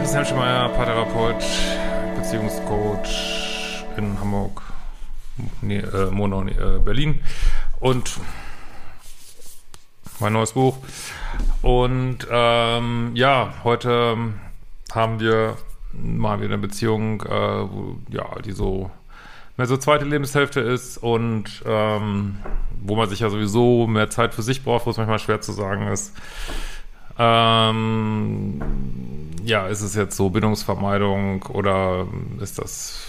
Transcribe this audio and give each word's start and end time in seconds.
Christian 0.00 0.24
Schemeier, 0.24 0.70
Paartherapeut, 0.70 1.44
Beziehungscoach 2.16 3.84
in 3.98 4.18
Hamburg, 4.18 4.62
nee, 5.60 5.80
äh, 5.80 6.10
Monau, 6.10 6.42
nee, 6.42 6.52
äh, 6.52 6.78
Berlin 6.78 7.20
und 7.80 8.18
mein 10.18 10.32
neues 10.32 10.52
Buch. 10.52 10.78
Und 11.60 12.26
ähm, 12.30 13.10
ja, 13.14 13.52
heute 13.62 14.16
haben 14.90 15.20
wir 15.20 15.58
mal 15.92 16.38
wieder 16.38 16.54
eine 16.54 16.58
Beziehung, 16.58 17.20
äh, 17.20 17.28
wo, 17.28 17.98
ja, 18.08 18.24
die 18.42 18.52
so 18.52 18.90
mehr 19.58 19.66
so 19.66 19.76
zweite 19.76 20.06
Lebenshälfte 20.06 20.60
ist 20.60 20.96
und 20.96 21.62
ähm, 21.66 22.38
wo 22.80 22.96
man 22.96 23.10
sich 23.10 23.20
ja 23.20 23.28
sowieso 23.28 23.86
mehr 23.86 24.08
Zeit 24.08 24.34
für 24.34 24.42
sich 24.42 24.64
braucht, 24.64 24.86
wo 24.86 24.90
es 24.90 24.96
manchmal 24.96 25.18
schwer 25.18 25.42
zu 25.42 25.52
sagen 25.52 25.88
ist. 25.88 26.16
Ähm, 27.22 28.62
ja, 29.44 29.66
ist 29.66 29.82
es 29.82 29.94
jetzt 29.94 30.16
so 30.16 30.30
Bindungsvermeidung 30.30 31.42
oder 31.42 32.06
ist 32.40 32.58
das 32.58 33.06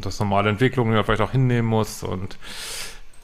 das 0.00 0.18
normale 0.18 0.50
Entwicklung, 0.50 0.88
die 0.88 0.96
man 0.96 1.04
vielleicht 1.04 1.22
auch 1.22 1.30
hinnehmen 1.30 1.68
muss 1.68 2.02
und 2.02 2.36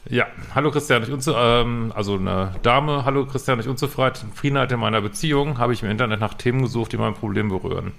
ja, 0.09 0.27
hallo 0.55 0.71
Christian, 0.71 1.03
ich 1.03 1.11
unzu 1.11 1.35
ähm, 1.37 1.93
also 1.97 2.15
eine 2.15 2.55
Dame, 2.63 3.05
hallo 3.05 3.27
Christian, 3.27 3.59
ich 3.59 3.67
Unzufriedenheit 3.67 4.71
in 4.71 4.79
meiner 4.79 5.01
Beziehung, 5.01 5.59
habe 5.59 5.73
ich 5.73 5.83
im 5.83 5.91
Internet 5.91 6.21
nach 6.21 6.35
Themen 6.35 6.63
gesucht, 6.63 6.93
die 6.93 6.97
mein 6.97 7.15
Problem 7.15 7.49
berühren. 7.49 7.93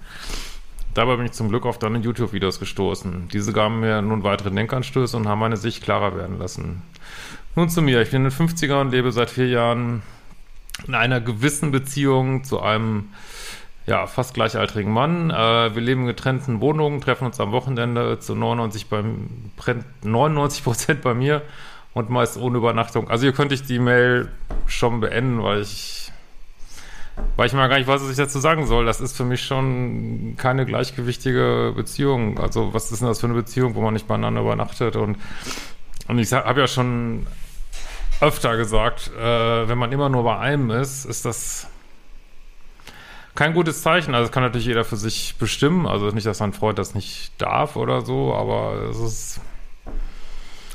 Dabei 0.94 1.16
bin 1.16 1.26
ich 1.26 1.32
zum 1.32 1.50
Glück 1.50 1.66
auf 1.66 1.78
deine 1.78 1.98
YouTube-Videos 1.98 2.58
gestoßen. 2.58 3.28
Diese 3.32 3.52
gaben 3.52 3.80
mir 3.80 4.02
nun 4.02 4.24
weitere 4.24 4.50
Denkanstöße 4.50 5.16
und 5.16 5.28
haben 5.28 5.38
meine 5.38 5.56
Sicht 5.56 5.82
klarer 5.82 6.16
werden 6.16 6.38
lassen. 6.38 6.82
Nun 7.54 7.68
zu 7.68 7.82
mir, 7.82 8.00
ich 8.00 8.10
bin 8.10 8.24
in 8.24 8.30
den 8.30 8.48
50ern 8.48 8.80
und 8.80 8.90
lebe 8.90 9.12
seit 9.12 9.30
vier 9.30 9.48
Jahren 9.48 10.02
in 10.86 10.94
einer 10.94 11.20
gewissen 11.20 11.70
Beziehung 11.70 12.44
zu 12.44 12.60
einem 12.60 13.10
ja, 13.86 14.06
fast 14.06 14.34
gleichaltrigen 14.34 14.92
Mann. 14.92 15.30
Äh, 15.30 15.74
wir 15.74 15.82
leben 15.82 16.02
in 16.02 16.06
getrennten 16.06 16.60
Wohnungen, 16.60 17.00
treffen 17.00 17.26
uns 17.26 17.40
am 17.40 17.52
Wochenende 17.52 18.18
zu 18.20 18.34
99 18.34 18.88
beim 18.88 19.28
99 20.02 20.64
Prozent 20.64 21.02
bei 21.02 21.14
mir 21.14 21.42
und 21.94 22.10
meist 22.10 22.36
ohne 22.36 22.58
Übernachtung. 22.58 23.08
Also 23.08 23.24
hier 23.24 23.32
könnte 23.32 23.54
ich 23.54 23.62
die 23.64 23.78
Mail 23.78 24.28
schon 24.66 25.00
beenden, 25.00 25.42
weil 25.42 25.60
ich 25.62 25.98
weil 27.36 27.46
ich 27.46 27.52
mal 27.52 27.68
gar 27.68 27.76
nicht 27.76 27.86
weiß, 27.86 28.02
was 28.02 28.10
ich 28.10 28.16
dazu 28.16 28.38
sagen 28.38 28.66
soll. 28.66 28.86
Das 28.86 29.00
ist 29.00 29.16
für 29.16 29.24
mich 29.24 29.42
schon 29.42 30.34
keine 30.38 30.64
gleichgewichtige 30.64 31.72
Beziehung. 31.76 32.38
Also 32.38 32.72
was 32.72 32.90
ist 32.90 33.00
denn 33.00 33.08
das 33.08 33.20
für 33.20 33.26
eine 33.26 33.34
Beziehung, 33.34 33.74
wo 33.74 33.82
man 33.82 33.92
nicht 33.92 34.08
beieinander 34.08 34.40
übernachtet 34.40 34.96
und 34.96 35.18
und 36.08 36.18
ich 36.18 36.32
habe 36.32 36.60
ja 36.60 36.66
schon 36.66 37.26
öfter 38.22 38.56
gesagt, 38.56 39.10
äh, 39.18 39.68
wenn 39.68 39.76
man 39.76 39.92
immer 39.92 40.08
nur 40.08 40.22
bei 40.22 40.38
einem 40.38 40.70
ist, 40.70 41.04
ist 41.04 41.24
das 41.24 41.66
kein 43.34 43.52
gutes 43.52 43.82
Zeichen. 43.82 44.14
Also 44.14 44.26
das 44.26 44.32
kann 44.32 44.42
natürlich 44.44 44.66
jeder 44.66 44.84
für 44.84 44.96
sich 44.96 45.36
bestimmen. 45.38 45.86
Also 45.86 46.06
nicht, 46.10 46.26
dass 46.26 46.40
ein 46.40 46.52
Freund 46.52 46.78
das 46.78 46.94
nicht 46.94 47.32
darf 47.38 47.76
oder 47.76 48.02
so, 48.02 48.32
aber 48.34 48.74
es 48.90 48.98
ist 49.00 49.40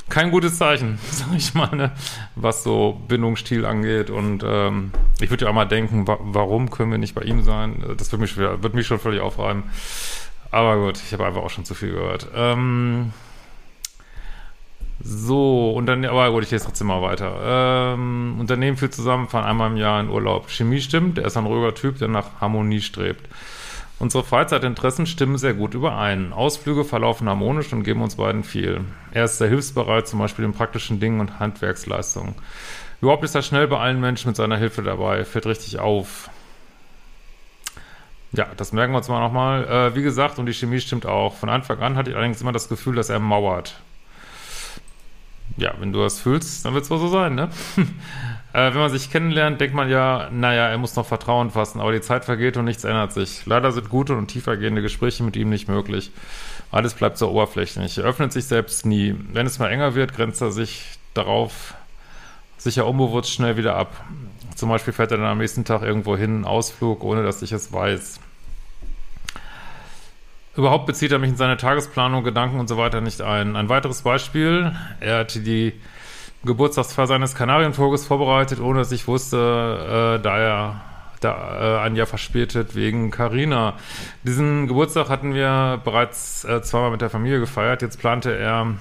kein 0.10 0.32
gutes 0.32 0.58
Zeichen, 0.58 1.00
sag 1.12 1.34
ich 1.36 1.54
mal, 1.54 1.74
ne? 1.76 1.92
was 2.36 2.64
so 2.64 3.02
Bindungsstil 3.08 3.66
angeht. 3.66 4.10
Und 4.10 4.44
ähm, 4.46 4.92
ich 5.22 5.30
würde 5.30 5.46
ja 5.46 5.52
auch 5.52 5.56
mal 5.56 5.66
denken, 5.66 6.06
wa 6.06 6.18
warum 6.20 6.70
können 6.70 6.92
wir 6.92 6.98
nicht 6.98 7.16
bei 7.16 7.22
ihm 7.22 7.44
sein? 7.44 7.84
Das 7.98 8.12
würde 8.12 8.24
mich, 8.24 8.36
würd 8.36 8.74
mich 8.74 8.88
schon 8.88 9.00
völlig 9.00 9.22
aufreiben. 9.22 9.64
Aber 10.52 10.78
gut, 10.78 10.98
ich 11.06 11.14
habe 11.14 11.26
einfach 11.26 11.42
auch 11.42 11.50
schon 11.50 11.66
zu 11.66 11.76
viel 11.76 11.94
gehört. 11.94 12.28
Ähm, 12.34 13.14
so, 15.00 15.72
und 15.72 15.86
dann, 15.86 16.04
aber 16.06 16.32
gut, 16.32 16.44
ich 16.44 16.52
lese 16.52 16.66
trotzdem 16.66 16.88
mal 16.88 17.02
weiter. 17.02 17.94
Ähm, 17.94 18.38
Unternehmen 18.40 18.78
für 18.78 18.90
Zusammenfahren 18.90 19.46
einmal 19.46 19.70
im 19.70 19.78
Jahr 19.78 20.02
in 20.02 20.10
Urlaub. 20.10 20.50
Chemie 20.50 20.82
stimmt, 20.82 21.20
er 21.20 21.26
ist 21.26 21.38
ein 21.38 21.46
ruhiger 21.46 21.76
Typ, 21.76 22.00
der 22.00 22.08
nach 22.08 22.42
Harmonie 22.42 22.82
strebt. 22.82 23.28
Unsere 24.00 24.24
Freizeitinteressen 24.24 25.06
stimmen 25.06 25.38
sehr 25.38 25.54
gut 25.54 25.74
überein. 25.74 26.34
Ausflüge 26.34 26.84
verlaufen 26.84 27.30
harmonisch 27.30 27.74
und 27.74 27.84
geben 27.84 28.02
uns 28.02 28.16
beiden 28.16 28.44
viel. 28.44 28.82
Er 29.12 29.26
ist 29.26 29.38
sehr 29.38 29.50
hilfsbereit, 29.50 30.08
zum 30.08 30.20
Beispiel 30.20 30.46
in 30.46 30.54
praktischen 30.54 31.00
Dingen 31.00 31.20
und 31.20 31.40
Handwerksleistungen. 31.40 32.36
Überhaupt 33.02 33.24
ist 33.24 33.36
er 33.36 33.42
schnell 33.44 33.68
bei 33.68 33.80
allen 33.80 34.00
Menschen 34.00 34.30
mit 34.30 34.36
seiner 34.36 34.58
Hilfe 34.58 34.82
dabei, 34.82 35.26
fällt 35.26 35.46
richtig 35.46 35.80
auf. 35.80 36.30
Ja, 38.34 38.48
das 38.58 38.72
merken 38.74 38.94
wir 38.94 38.98
uns 38.98 39.10
mal 39.10 39.20
nochmal. 39.20 39.66
Äh, 39.66 39.96
wie 39.96 40.04
gesagt, 40.04 40.38
und 40.38 40.48
die 40.48 40.54
Chemie 40.54 40.80
stimmt 40.80 41.06
auch. 41.06 41.36
Von 41.36 41.50
Anfang 41.50 41.80
an 41.80 41.96
hatte 41.96 42.10
ich 42.10 42.16
allerdings 42.16 42.42
immer 42.42 42.52
das 42.52 42.70
Gefühl, 42.70 42.96
dass 42.96 43.10
er 43.10 43.20
mauert 43.20 43.80
ja, 45.56 45.74
wenn 45.80 45.94
du 45.94 46.00
das 46.00 46.20
fühlst, 46.20 46.66
dann 46.66 46.74
wird 46.74 46.84
es 46.84 46.90
wohl 46.90 47.00
so 47.00 47.08
sein, 47.08 47.36
ne? 47.36 47.50
äh, 48.54 48.74
wenn 48.74 48.78
man 48.80 48.92
sich 48.92 49.10
kennenlernt, 49.10 49.62
denkt 49.62 49.76
man 49.76 49.90
ja, 49.90 50.30
naja, 50.32 50.68
er 50.68 50.78
muss 50.78 50.96
noch 50.96 51.06
Vertrauen 51.06 51.52
fassen, 51.52 51.80
aber 51.80 51.92
die 51.92 52.02
Zeit 52.02 52.26
vergeht 52.26 52.58
und 52.58 52.66
nichts 52.66 52.84
ändert 52.84 53.14
sich. 53.14 53.46
Leider 53.46 53.72
sind 53.72 53.90
gute 53.90 54.16
und 54.16 54.28
tiefergehende 54.28 54.82
Gespräche 54.82 55.24
mit 55.24 55.36
ihm 55.36 55.50
nicht 55.50 55.68
möglich. 55.68 56.12
Alles 56.72 56.94
bleibt 56.94 57.18
so 57.18 57.30
oberflächlich. 57.30 57.98
Er 57.98 58.04
öffnet 58.04 58.34
sich 58.34 58.46
selbst 58.46 58.86
nie. 58.86 59.16
Wenn 59.32 59.48
es 59.48 59.58
mal 59.58 59.70
enger 59.70 59.96
wird, 59.96 60.14
grenzt 60.14 60.42
er 60.42 60.52
sich 60.52 61.00
darauf 61.14 61.74
sicher 62.58 62.86
unbewusst 62.86 63.32
schnell 63.32 63.58
wieder 63.58 63.76
ab. 63.76 64.04
Zum 64.56 64.70
Beispiel 64.70 64.94
fährt 64.94 65.12
er 65.12 65.18
dann 65.18 65.28
am 65.28 65.38
nächsten 65.38 65.66
Tag 65.66 65.84
irgendwo 65.84 66.18
hin, 66.18 66.44
Ausflug, 66.44 67.04
ohne 67.04 67.24
dass 67.24 67.42
ich 67.42 67.52
es 67.52 67.72
weiß. 67.72 68.20
Überhaupt 70.58 70.88
bezieht 70.88 71.12
er 71.12 71.20
mich 71.20 71.30
in 71.30 71.38
seine 71.38 71.56
Tagesplanung, 71.56 72.24
Gedanken 72.24 72.60
und 72.60 72.68
so 72.68 72.78
weiter 72.78 73.00
nicht 73.00 73.22
ein. 73.22 73.56
Ein 73.56 73.70
weiteres 73.70 74.02
Beispiel, 74.02 74.76
er 75.00 75.20
hatte 75.20 75.40
die 75.40 75.74
Geburtstagsfeier 76.44 77.06
seines 77.06 77.36
Kanarienvogels 77.36 78.08
vorbereitet, 78.08 78.60
ohne 78.60 78.80
dass 78.80 78.92
ich 78.92 79.08
wusste, 79.08 80.18
äh, 80.18 80.24
da 80.24 80.38
er 80.40 80.82
da, 81.20 81.80
äh, 81.82 81.86
ein 81.86 81.96
Jahr 81.96 82.08
verspätet 82.08 82.76
wegen 82.76 83.12
Carina. 83.12 83.76
Diesen 84.24 84.68
Geburtstag 84.68 85.10
hatten 85.10 85.36
wir 85.36 85.80
bereits 85.84 86.44
äh, 86.46 86.62
zweimal 86.64 86.92
mit 86.92 87.02
der 87.02 87.10
Familie 87.12 87.40
gefeiert. 87.40 87.84
Jetzt 87.84 88.00
plante 88.00 88.36
er 88.36 88.76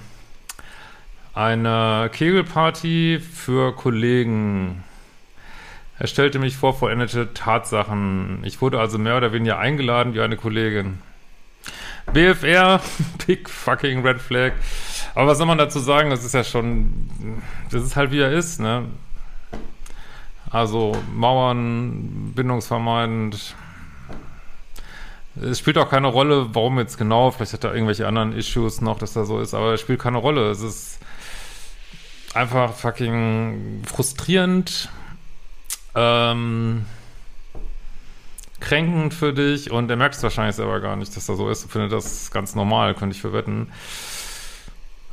eine 1.35 2.09
Kegelparty 2.11 3.19
für 3.19 3.75
Kollegen. 3.75 4.83
Er 5.99 6.07
stellte 6.07 6.39
mich 6.39 6.57
vor 6.57 6.73
vollendete 6.73 7.33
Tatsachen. 7.35 8.39
Ich 8.43 8.61
wurde 8.61 8.79
also 8.79 8.97
mehr 8.97 9.17
oder 9.17 9.31
weniger 9.31 9.59
eingeladen 9.59 10.15
wie 10.15 10.21
eine 10.21 10.37
Kollegin. 10.37 10.99
BFR, 12.13 12.81
Big 13.27 13.49
fucking 13.49 14.05
Red 14.05 14.21
Flag. 14.21 14.53
Aber 15.15 15.27
was 15.27 15.37
soll 15.37 15.47
man 15.47 15.57
dazu 15.57 15.79
sagen? 15.79 16.09
Das 16.09 16.23
ist 16.23 16.33
ja 16.33 16.43
schon, 16.43 17.09
das 17.71 17.83
ist 17.83 17.95
halt 17.95 18.11
wie 18.11 18.19
er 18.19 18.31
ist, 18.31 18.59
ne? 18.59 18.85
Also 20.49 20.95
Mauern, 21.13 22.33
bindungsvermeidend. 22.35 23.55
Es 25.41 25.59
spielt 25.59 25.77
auch 25.77 25.89
keine 25.89 26.07
Rolle, 26.07 26.49
warum 26.53 26.79
jetzt 26.79 26.97
genau. 26.97 27.31
Vielleicht 27.31 27.53
hat 27.53 27.63
er 27.63 27.73
irgendwelche 27.73 28.07
anderen 28.07 28.33
Issues 28.33 28.81
noch, 28.81 28.97
dass 28.97 29.15
er 29.15 29.25
so 29.25 29.39
ist, 29.39 29.53
aber 29.53 29.73
es 29.73 29.81
spielt 29.81 29.99
keine 29.99 30.17
Rolle. 30.17 30.49
Es 30.49 30.61
ist 30.61 30.99
einfach 32.33 32.73
fucking 32.73 33.83
frustrierend. 33.85 34.89
Ähm, 35.95 36.85
kränkend 38.59 39.13
für 39.13 39.33
dich 39.33 39.71
und 39.71 39.89
er 39.89 39.97
merkt 39.97 40.15
es 40.15 40.23
wahrscheinlich 40.23 40.55
selber 40.55 40.79
gar 40.79 40.95
nicht, 40.95 41.15
dass 41.15 41.29
er 41.29 41.35
so 41.35 41.49
ist. 41.49 41.65
Ich 41.65 41.71
finde 41.71 41.89
das 41.89 42.31
ganz 42.31 42.55
normal, 42.55 42.95
könnte 42.95 43.15
ich 43.15 43.21
verwetten. 43.21 43.71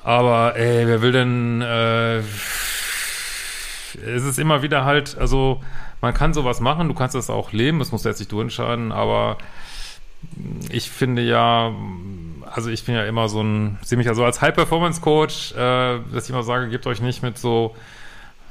Aber 0.03 0.57
ey, 0.57 0.87
wer 0.87 1.03
will 1.03 1.13
denn, 1.13 1.63
äh, 1.63 2.19
es 2.19 4.25
ist 4.25 4.39
immer 4.39 4.63
wieder 4.63 4.85
halt, 4.85 5.17
also 5.19 5.63
man 6.01 6.13
kann 6.13 6.35
sowas 6.35 6.61
machen, 6.61 6.89
du 6.89 6.95
kannst 6.95 7.15
das 7.15 7.31
auch 7.31 7.53
leben, 7.53 7.79
das 7.79 7.93
musst 7.93 8.05
du 8.05 8.11
jetzt 8.11 8.19
nicht 8.19 8.31
du 8.31 8.41
entscheiden, 8.41 8.93
aber 8.93 9.39
ich 10.71 10.91
finde 10.91 11.23
ja, 11.23 11.73
also 12.51 12.71
ich 12.71 12.85
bin 12.85 12.95
ja 12.95 13.05
immer 13.05 13.29
so 13.29 13.43
ein, 13.43 13.79
sehe 13.83 13.99
mich 13.99 14.07
ja 14.07 14.15
so 14.15 14.25
als 14.25 14.41
High-Performance-Coach, 14.41 15.53
äh, 15.53 16.01
dass 16.13 16.25
ich 16.25 16.31
immer 16.31 16.43
sage, 16.43 16.69
gebt 16.69 16.87
euch 16.87 17.01
nicht 17.01 17.23
mit 17.23 17.39
so 17.39 17.75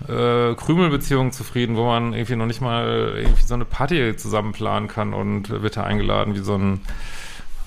äh, 0.08 0.56
Krümelbeziehungen 0.56 1.32
zufrieden, 1.32 1.78
wo 1.78 1.86
man 1.86 2.14
irgendwie 2.14 2.36
noch 2.36 2.46
nicht 2.46 2.62
mal 2.62 3.14
irgendwie 3.16 3.44
so 3.44 3.54
eine 3.54 3.66
Party 3.66 4.16
zusammen 4.16 4.52
planen 4.52 4.88
kann 4.88 5.14
und 5.14 5.50
wird 5.50 5.78
da 5.78 5.84
eingeladen 5.84 6.36
wie 6.36 6.40
so 6.40 6.56
ein, 6.56 6.82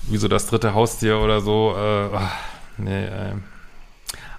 wie 0.03 0.17
so 0.17 0.27
das 0.27 0.47
dritte 0.47 0.73
Haustier 0.73 1.19
oder 1.19 1.41
so. 1.41 1.75
Äh, 1.77 2.15
ach, 2.15 2.35
nee, 2.77 3.05
äh. 3.05 3.33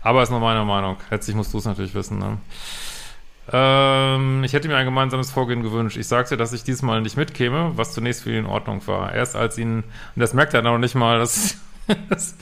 Aber 0.00 0.22
ist 0.22 0.30
nur 0.30 0.40
meine 0.40 0.64
Meinung. 0.64 0.96
Letztlich 1.10 1.36
musst 1.36 1.52
du 1.52 1.58
es 1.58 1.64
natürlich 1.64 1.94
wissen, 1.94 2.18
ne? 2.18 2.38
Ähm, 3.50 4.44
ich 4.44 4.52
hätte 4.52 4.68
mir 4.68 4.76
ein 4.76 4.84
gemeinsames 4.84 5.30
Vorgehen 5.30 5.62
gewünscht. 5.62 5.96
Ich 5.96 6.06
sagte, 6.06 6.36
dass 6.36 6.52
ich 6.52 6.64
diesmal 6.64 7.00
nicht 7.00 7.16
mitkäme, 7.16 7.72
was 7.76 7.94
zunächst 7.94 8.22
für 8.22 8.30
ihn 8.30 8.40
in 8.40 8.46
Ordnung 8.46 8.86
war. 8.86 9.14
Erst 9.14 9.36
als 9.36 9.56
ihn, 9.56 9.78
und 9.78 10.20
das 10.20 10.34
merkt 10.34 10.54
er 10.54 10.62
noch 10.62 10.78
nicht 10.78 10.94
mal, 10.94 11.18
dass, 11.18 11.56
dass 12.10 12.36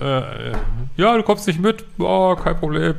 äh, 0.00 0.52
ja, 0.96 1.16
du 1.16 1.22
kommst 1.24 1.46
nicht 1.48 1.60
mit, 1.60 1.84
oh, 1.98 2.36
kein 2.36 2.56
Problem, 2.56 2.94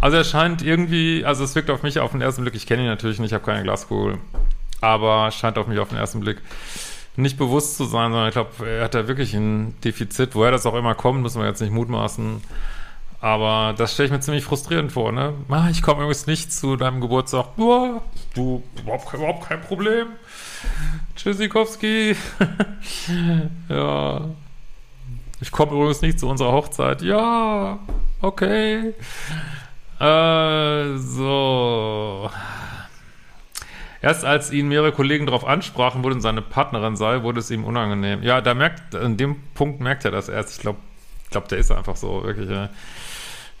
also 0.00 0.16
er 0.16 0.24
scheint 0.24 0.62
irgendwie, 0.62 1.24
also 1.24 1.44
es 1.44 1.54
wirkt 1.54 1.70
auf 1.70 1.82
mich 1.82 1.98
auf 2.00 2.12
den 2.12 2.20
ersten 2.20 2.42
Blick, 2.42 2.54
ich 2.54 2.66
kenne 2.66 2.82
ihn 2.82 2.88
natürlich 2.88 3.18
nicht, 3.18 3.30
ich 3.30 3.34
habe 3.34 3.44
keine 3.44 3.62
Glaskugel, 3.62 4.18
aber 4.80 5.30
scheint 5.30 5.58
auf 5.58 5.66
mich 5.66 5.78
auf 5.78 5.88
den 5.88 5.98
ersten 5.98 6.20
Blick 6.20 6.42
nicht 7.16 7.38
bewusst 7.38 7.76
zu 7.76 7.84
sein, 7.84 8.12
sondern 8.12 8.28
ich 8.28 8.34
glaube, 8.34 8.68
er 8.68 8.84
hat 8.84 8.94
da 8.94 9.08
wirklich 9.08 9.34
ein 9.34 9.74
Defizit, 9.82 10.34
woher 10.34 10.50
das 10.50 10.66
auch 10.66 10.74
immer 10.74 10.94
kommt, 10.94 11.22
müssen 11.22 11.40
wir 11.40 11.48
jetzt 11.48 11.60
nicht 11.62 11.72
mutmaßen. 11.72 12.42
Aber 13.20 13.74
das 13.76 13.94
stelle 13.94 14.06
ich 14.06 14.12
mir 14.12 14.20
ziemlich 14.20 14.44
frustrierend 14.44 14.92
vor, 14.92 15.10
ne? 15.10 15.32
Ah, 15.48 15.68
ich 15.70 15.82
komme 15.82 16.02
übrigens 16.02 16.26
nicht 16.26 16.52
zu 16.52 16.76
deinem 16.76 17.00
Geburtstag. 17.00 17.56
Boah, 17.56 18.02
du, 18.34 18.62
überhaupt, 18.82 19.12
überhaupt 19.14 19.48
kein 19.48 19.62
Problem. 19.62 20.08
Tschüssikowski. 21.16 22.14
ja. 23.68 24.20
Ich 25.40 25.50
komme 25.50 25.72
übrigens 25.72 26.02
nicht 26.02 26.20
zu 26.20 26.28
unserer 26.28 26.52
Hochzeit. 26.52 27.02
Ja, 27.02 27.78
okay. 28.20 28.94
Äh, 29.98 30.98
so. 30.98 32.30
Erst 34.02 34.24
als 34.24 34.52
ihn 34.52 34.68
mehrere 34.68 34.92
Kollegen 34.92 35.26
darauf 35.26 35.44
ansprachen, 35.46 36.04
wo 36.04 36.10
denn 36.10 36.20
seine 36.20 36.42
Partnerin 36.42 36.96
sei, 36.96 37.22
wurde 37.22 37.40
es 37.40 37.50
ihm 37.50 37.64
unangenehm. 37.64 38.22
Ja, 38.22 38.40
da 38.40 38.54
merkt, 38.54 38.94
an 38.94 39.16
dem 39.16 39.36
Punkt 39.54 39.80
merkt 39.80 40.04
er 40.04 40.10
das 40.10 40.28
erst. 40.28 40.56
Ich 40.56 40.60
glaube, 40.60 40.78
ich 41.24 41.30
glaube, 41.30 41.48
der 41.48 41.58
ist 41.58 41.72
einfach 41.72 41.96
so, 41.96 42.22
wirklich. 42.22 42.48
Ja. 42.48 42.68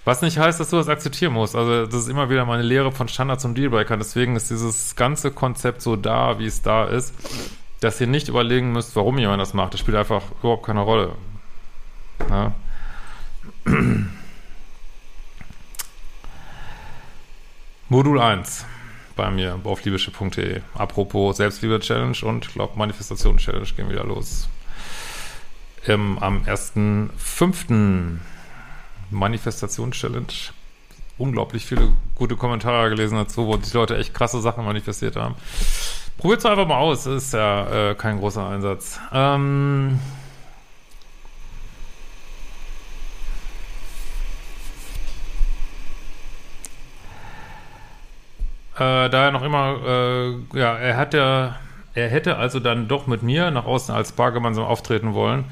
Was 0.04 0.22
nicht 0.22 0.38
heißt, 0.38 0.60
dass 0.60 0.70
du 0.70 0.76
das 0.76 0.88
akzeptieren 0.88 1.32
musst. 1.32 1.56
Also, 1.56 1.86
das 1.86 2.02
ist 2.02 2.08
immer 2.08 2.30
wieder 2.30 2.44
meine 2.44 2.62
Lehre 2.62 2.92
von 2.92 3.08
Standards 3.08 3.44
und 3.44 3.58
Dealbreakern. 3.58 3.98
Deswegen 3.98 4.36
ist 4.36 4.50
dieses 4.50 4.94
ganze 4.94 5.32
Konzept 5.32 5.82
so 5.82 5.96
da, 5.96 6.38
wie 6.38 6.46
es 6.46 6.62
da 6.62 6.84
ist, 6.84 7.12
dass 7.80 8.00
ihr 8.00 8.06
nicht 8.06 8.28
überlegen 8.28 8.70
müsst, 8.70 8.94
warum 8.94 9.18
jemand 9.18 9.40
das 9.40 9.52
macht. 9.52 9.72
Das 9.72 9.80
spielt 9.80 9.96
einfach 9.96 10.22
überhaupt 10.40 10.64
keine 10.64 10.80
Rolle. 10.82 11.12
Ja. 12.30 12.52
Modul 17.88 18.20
1 18.20 18.66
bei 19.14 19.30
mir 19.30 19.60
auf 19.62 19.84
liebische.de. 19.84 20.60
Apropos 20.74 21.36
Selbstliebe-Challenge 21.36 22.16
und 22.24 22.52
glaube 22.52 22.76
Manifestation-Challenge 22.76 23.68
gehen 23.76 23.88
wieder 23.88 24.02
los. 24.02 24.48
Ähm, 25.86 26.18
am 26.20 26.42
1.5. 26.42 28.18
Manifestation-Challenge. 29.10 30.26
Unglaublich 31.16 31.64
viele 31.64 31.92
gute 32.16 32.34
Kommentare 32.34 32.90
gelesen 32.90 33.18
dazu, 33.18 33.46
wo 33.46 33.56
die 33.56 33.72
Leute 33.72 33.96
echt 33.96 34.12
krasse 34.12 34.40
Sachen 34.40 34.64
manifestiert 34.64 35.14
haben. 35.14 35.36
Probiert 36.18 36.40
es 36.40 36.46
einfach 36.46 36.66
mal 36.66 36.78
aus, 36.78 37.06
ist 37.06 37.34
ja 37.34 37.90
äh, 37.90 37.94
kein 37.94 38.18
großer 38.18 38.48
Einsatz. 38.48 38.98
Ähm, 39.12 40.00
da 48.84 49.24
er 49.24 49.30
noch 49.32 49.42
immer, 49.42 49.76
äh, 49.86 50.58
ja, 50.58 50.76
er 50.76 50.96
hat 50.96 51.14
ja, 51.14 51.56
er 51.94 52.08
hätte 52.08 52.36
also 52.36 52.60
dann 52.60 52.88
doch 52.88 53.06
mit 53.06 53.22
mir 53.22 53.50
nach 53.50 53.64
außen 53.64 53.94
als 53.94 54.12
Paar 54.12 54.32
gemeinsam 54.32 54.64
auftreten 54.64 55.14
wollen, 55.14 55.44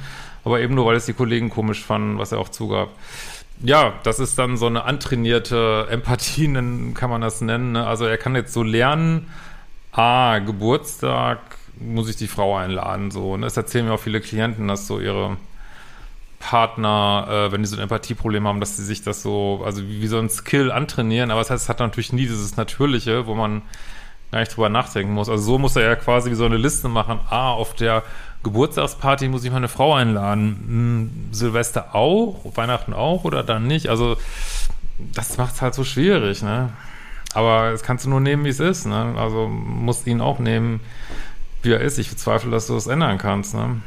aber 0.44 0.60
eben 0.60 0.74
nur, 0.74 0.86
weil 0.86 0.96
es 0.96 1.06
die 1.06 1.14
Kollegen 1.14 1.48
komisch 1.48 1.82
fanden, 1.82 2.18
was 2.18 2.32
er 2.32 2.38
auch 2.38 2.50
zugab. 2.50 2.90
Ja, 3.62 3.94
das 4.02 4.18
ist 4.18 4.38
dann 4.38 4.56
so 4.56 4.66
eine 4.66 4.84
antrainierte 4.84 5.86
Empathie, 5.90 6.48
kann 6.94 7.10
man 7.10 7.20
das 7.20 7.40
nennen. 7.40 7.72
Ne? 7.72 7.86
Also 7.86 8.04
er 8.04 8.18
kann 8.18 8.34
jetzt 8.34 8.52
so 8.52 8.62
lernen, 8.62 9.30
ah, 9.92 10.38
Geburtstag 10.40 11.38
muss 11.78 12.08
ich 12.08 12.16
die 12.16 12.28
Frau 12.28 12.56
einladen, 12.56 13.10
so. 13.10 13.36
Ne? 13.36 13.44
Das 13.46 13.56
erzählen 13.56 13.86
mir 13.86 13.94
auch 13.94 14.00
viele 14.00 14.20
Klienten, 14.20 14.68
dass 14.68 14.86
so 14.86 15.00
ihre 15.00 15.36
Partner, 16.44 17.26
äh, 17.30 17.52
wenn 17.52 17.62
die 17.62 17.66
so 17.66 17.76
ein 17.76 17.82
Empathieproblem 17.82 18.46
haben, 18.46 18.60
dass 18.60 18.76
sie 18.76 18.84
sich 18.84 19.00
das 19.00 19.22
so, 19.22 19.62
also 19.64 19.80
wie, 19.80 20.02
wie 20.02 20.06
so 20.08 20.18
ein 20.18 20.28
Skill 20.28 20.70
antrainieren, 20.70 21.30
aber 21.30 21.40
das 21.40 21.48
heißt, 21.48 21.64
es 21.64 21.68
hat 21.70 21.80
natürlich 21.80 22.12
nie 22.12 22.26
dieses 22.26 22.58
Natürliche, 22.58 23.26
wo 23.26 23.34
man 23.34 23.62
gar 24.30 24.40
nicht 24.40 24.54
drüber 24.54 24.68
nachdenken 24.68 25.14
muss. 25.14 25.30
Also 25.30 25.42
so 25.42 25.58
muss 25.58 25.74
er 25.74 25.84
ja 25.84 25.96
quasi 25.96 26.30
wie 26.30 26.34
so 26.34 26.44
eine 26.44 26.58
Liste 26.58 26.88
machen, 26.88 27.18
ah, 27.30 27.52
auf 27.52 27.72
der 27.72 28.02
Geburtstagsparty 28.42 29.28
muss 29.28 29.42
ich 29.44 29.52
meine 29.52 29.68
Frau 29.68 29.94
einladen, 29.94 30.64
hm, 30.66 31.28
Silvester 31.32 31.94
auch, 31.94 32.44
Weihnachten 32.54 32.92
auch 32.92 33.24
oder 33.24 33.42
dann 33.42 33.66
nicht, 33.66 33.88
also 33.88 34.18
das 34.98 35.38
macht 35.38 35.54
es 35.54 35.62
halt 35.62 35.72
so 35.72 35.82
schwierig, 35.82 36.42
ne? 36.42 36.68
Aber 37.32 37.70
das 37.70 37.82
kannst 37.82 38.04
du 38.04 38.10
nur 38.10 38.20
nehmen, 38.20 38.44
wie 38.44 38.50
es 38.50 38.60
ist, 38.60 38.84
ne? 38.86 39.14
Also 39.16 39.48
musst 39.48 40.06
ihn 40.06 40.20
auch 40.20 40.38
nehmen, 40.38 40.80
wie 41.62 41.72
er 41.72 41.80
ist. 41.80 41.98
Ich 41.98 42.10
bezweifle, 42.10 42.50
dass 42.50 42.66
du 42.66 42.74
das 42.74 42.86
ändern 42.86 43.16
kannst, 43.16 43.54
ne? 43.54 43.80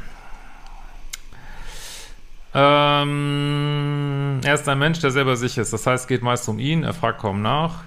Ähm, 2.54 4.40
er 4.42 4.54
ist 4.54 4.68
ein 4.68 4.78
Mensch, 4.78 5.00
der 5.00 5.10
selber 5.10 5.36
sich 5.36 5.58
ist. 5.58 5.72
Das 5.72 5.86
heißt, 5.86 6.04
es 6.04 6.08
geht 6.08 6.22
meist 6.22 6.48
um 6.48 6.58
ihn, 6.58 6.82
er 6.84 6.94
fragt 6.94 7.20
kaum 7.20 7.42
nach. 7.42 7.84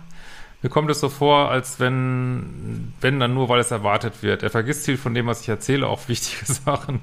Mir 0.63 0.69
kommt 0.69 0.91
es 0.91 0.99
so 0.99 1.09
vor, 1.09 1.49
als 1.49 1.79
wenn, 1.79 2.93
wenn 3.01 3.19
dann 3.19 3.33
nur, 3.33 3.49
weil 3.49 3.59
es 3.59 3.71
erwartet 3.71 4.21
wird. 4.21 4.43
Er 4.43 4.51
vergisst 4.51 4.85
viel 4.85 4.97
von 4.97 5.15
dem, 5.15 5.25
was 5.25 5.41
ich 5.41 5.49
erzähle, 5.49 5.87
auch 5.87 6.07
wichtige 6.07 6.45
Sachen. 6.53 6.99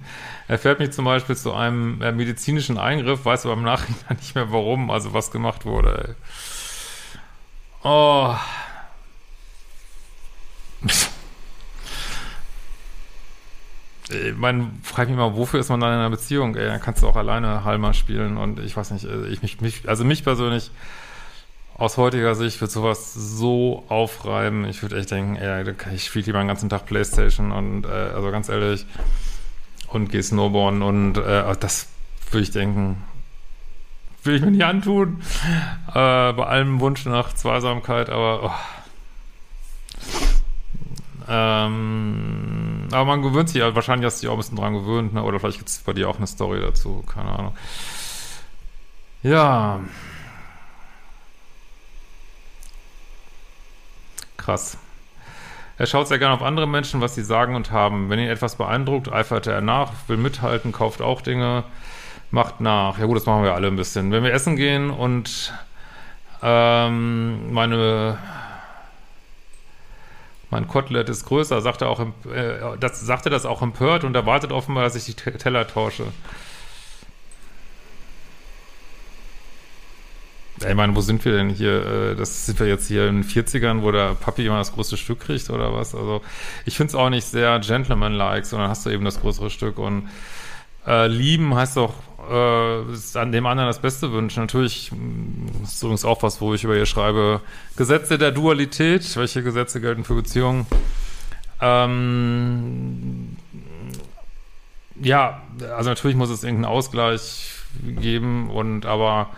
Er 0.46 0.58
fährt 0.58 0.78
mich 0.78 0.92
zum 0.92 1.04
Beispiel 1.04 1.36
zu 1.36 1.52
einem 1.52 2.00
äh, 2.00 2.12
medizinischen 2.12 2.78
Eingriff, 2.78 3.24
weiß 3.24 3.46
aber 3.46 3.54
im 3.54 3.64
Nachhinein 3.64 4.16
nicht 4.20 4.36
mehr 4.36 4.52
warum, 4.52 4.90
also 4.90 5.12
was 5.12 5.32
gemacht 5.32 5.66
wurde. 5.66 6.08
Ey. 6.08 6.14
Oh. 7.82 8.36
ich 14.10 14.36
meine, 14.36 14.70
frag 14.82 15.08
mich 15.08 15.16
mal, 15.16 15.36
wofür 15.36 15.60
ist 15.60 15.68
man 15.68 15.80
dann 15.80 15.92
in 15.92 15.98
einer 15.98 16.10
Beziehung? 16.10 16.56
Ey, 16.56 16.66
dann 16.66 16.80
kannst 16.80 17.02
du 17.02 17.08
auch 17.08 17.16
alleine 17.16 17.64
Halma 17.64 17.92
spielen 17.92 18.36
und 18.36 18.58
ich 18.60 18.76
weiß 18.76 18.90
nicht, 18.90 19.04
äh, 19.04 19.26
ich 19.26 19.42
mich, 19.42 19.60
mich 19.60 19.88
also 19.88 20.04
mich 20.04 20.24
persönlich 20.24 20.70
aus 21.74 21.96
heutiger 21.96 22.34
Sicht 22.34 22.60
wird 22.60 22.72
sowas 22.72 23.14
so 23.14 23.84
aufreiben. 23.88 24.64
Ich 24.64 24.82
würde 24.82 24.98
echt 24.98 25.12
denken, 25.12 25.36
ey, 25.36 25.74
ich 25.94 26.06
spiele 26.06 26.26
lieber 26.26 26.38
den 26.40 26.48
ganzen 26.48 26.68
Tag 26.68 26.86
Playstation 26.86 27.52
und 27.52 27.86
äh, 27.86 27.88
also 27.88 28.30
ganz 28.30 28.48
ehrlich 28.48 28.84
und 29.86 30.10
gehe 30.10 30.22
Snowboarden 30.22 30.82
und 30.82 31.18
äh, 31.18 31.56
das 31.60 31.88
würde 32.30 32.42
ich 32.42 32.50
denken, 32.50 33.02
will 34.24 34.34
ich 34.34 34.42
mir 34.42 34.50
nicht 34.50 34.64
antun. 34.64 35.22
Äh, 35.88 36.32
bei 36.32 36.46
allem 36.46 36.80
Wunsch 36.80 37.04
nach 37.06 37.32
Zweisamkeit, 37.32 38.10
aber 38.10 38.44
oh. 38.44 38.50
Ähm, 41.30 42.37
aber 42.92 43.04
man 43.04 43.22
gewöhnt 43.22 43.48
sich, 43.48 43.62
wahrscheinlich 43.62 44.06
hast 44.06 44.18
du 44.18 44.26
dich 44.26 44.28
auch 44.28 44.34
ein 44.34 44.38
bisschen 44.38 44.56
dran 44.56 44.74
gewöhnt, 44.74 45.14
ne? 45.14 45.22
oder 45.22 45.38
vielleicht 45.40 45.58
gibt 45.58 45.68
es 45.68 45.78
bei 45.78 45.92
dir 45.92 46.08
auch 46.08 46.16
eine 46.16 46.26
Story 46.26 46.60
dazu, 46.60 47.02
keine 47.06 47.30
Ahnung. 47.30 47.56
Ja. 49.22 49.80
Krass. 54.36 54.78
Er 55.76 55.86
schaut 55.86 56.08
sehr 56.08 56.18
gerne 56.18 56.34
auf 56.34 56.42
andere 56.42 56.66
Menschen, 56.66 57.00
was 57.00 57.14
sie 57.14 57.22
sagen 57.22 57.54
und 57.54 57.70
haben. 57.70 58.10
Wenn 58.10 58.18
ihn 58.18 58.28
etwas 58.28 58.56
beeindruckt, 58.56 59.12
eifert 59.12 59.46
er 59.46 59.60
nach, 59.60 59.92
will 60.08 60.16
mithalten, 60.16 60.72
kauft 60.72 61.00
auch 61.00 61.20
Dinge, 61.20 61.64
macht 62.30 62.60
nach. 62.60 62.98
Ja 62.98 63.06
gut, 63.06 63.16
das 63.16 63.26
machen 63.26 63.44
wir 63.44 63.54
alle 63.54 63.68
ein 63.68 63.76
bisschen. 63.76 64.10
Wenn 64.10 64.24
wir 64.24 64.32
essen 64.32 64.56
gehen 64.56 64.90
und 64.90 65.52
ähm, 66.42 67.52
meine 67.52 68.18
mein 70.50 70.66
Kotelett 70.66 71.08
ist 71.08 71.26
größer, 71.26 71.60
sagt 71.60 71.82
er 71.82 71.88
auch, 71.88 72.00
äh, 72.00 72.76
das, 72.80 73.00
sagt 73.00 73.26
er 73.26 73.30
das 73.30 73.44
auch 73.44 73.62
empört 73.62 74.04
und 74.04 74.14
erwartet 74.14 74.52
offenbar, 74.52 74.84
dass 74.84 74.96
ich 74.96 75.04
die 75.04 75.14
Teller 75.14 75.66
tausche. 75.66 76.04
Ich 80.66 80.74
meine, 80.74 80.96
wo 80.96 81.00
sind 81.00 81.24
wir 81.24 81.32
denn 81.32 81.50
hier? 81.50 82.12
Äh, 82.12 82.16
das 82.16 82.46
sind 82.46 82.58
wir 82.58 82.66
jetzt 82.66 82.88
hier 82.88 83.08
in 83.08 83.22
den 83.22 83.24
40ern, 83.24 83.82
wo 83.82 83.92
der 83.92 84.14
Papi 84.14 84.46
immer 84.46 84.58
das 84.58 84.72
größte 84.72 84.96
Stück 84.96 85.20
kriegt 85.20 85.50
oder 85.50 85.72
was? 85.72 85.94
Also 85.94 86.22
ich 86.64 86.76
finde 86.76 86.88
es 86.88 86.94
auch 86.94 87.10
nicht 87.10 87.24
sehr 87.24 87.60
gentleman-like, 87.60 88.46
sondern 88.46 88.68
hast 88.68 88.86
du 88.86 88.90
eben 88.90 89.04
das 89.04 89.20
größere 89.20 89.50
Stück 89.50 89.78
und 89.78 90.08
äh, 90.86 91.06
lieben 91.06 91.54
heißt 91.54 91.76
doch 91.76 91.94
äh, 92.28 93.18
an 93.18 93.32
dem 93.32 93.46
anderen 93.46 93.68
das 93.68 93.80
Beste 93.80 94.12
wünschen. 94.12 94.40
Natürlich 94.40 94.92
mm, 94.92 95.64
ist 95.64 95.82
übrigens 95.82 96.04
auch 96.04 96.22
was, 96.22 96.40
wo 96.40 96.54
ich 96.54 96.64
über 96.64 96.76
ihr 96.76 96.86
schreibe. 96.86 97.40
Gesetze 97.76 98.18
der 98.18 98.32
Dualität. 98.32 99.16
Welche 99.16 99.42
Gesetze 99.42 99.80
gelten 99.80 100.04
für 100.04 100.14
Beziehungen? 100.14 100.66
Ähm, 101.60 103.36
ja, 105.00 105.42
also 105.76 105.90
natürlich 105.90 106.16
muss 106.16 106.30
es 106.30 106.44
irgendeinen 106.44 106.72
Ausgleich 106.72 107.52
geben 107.84 108.50
und 108.50 108.86
aber 108.86 109.30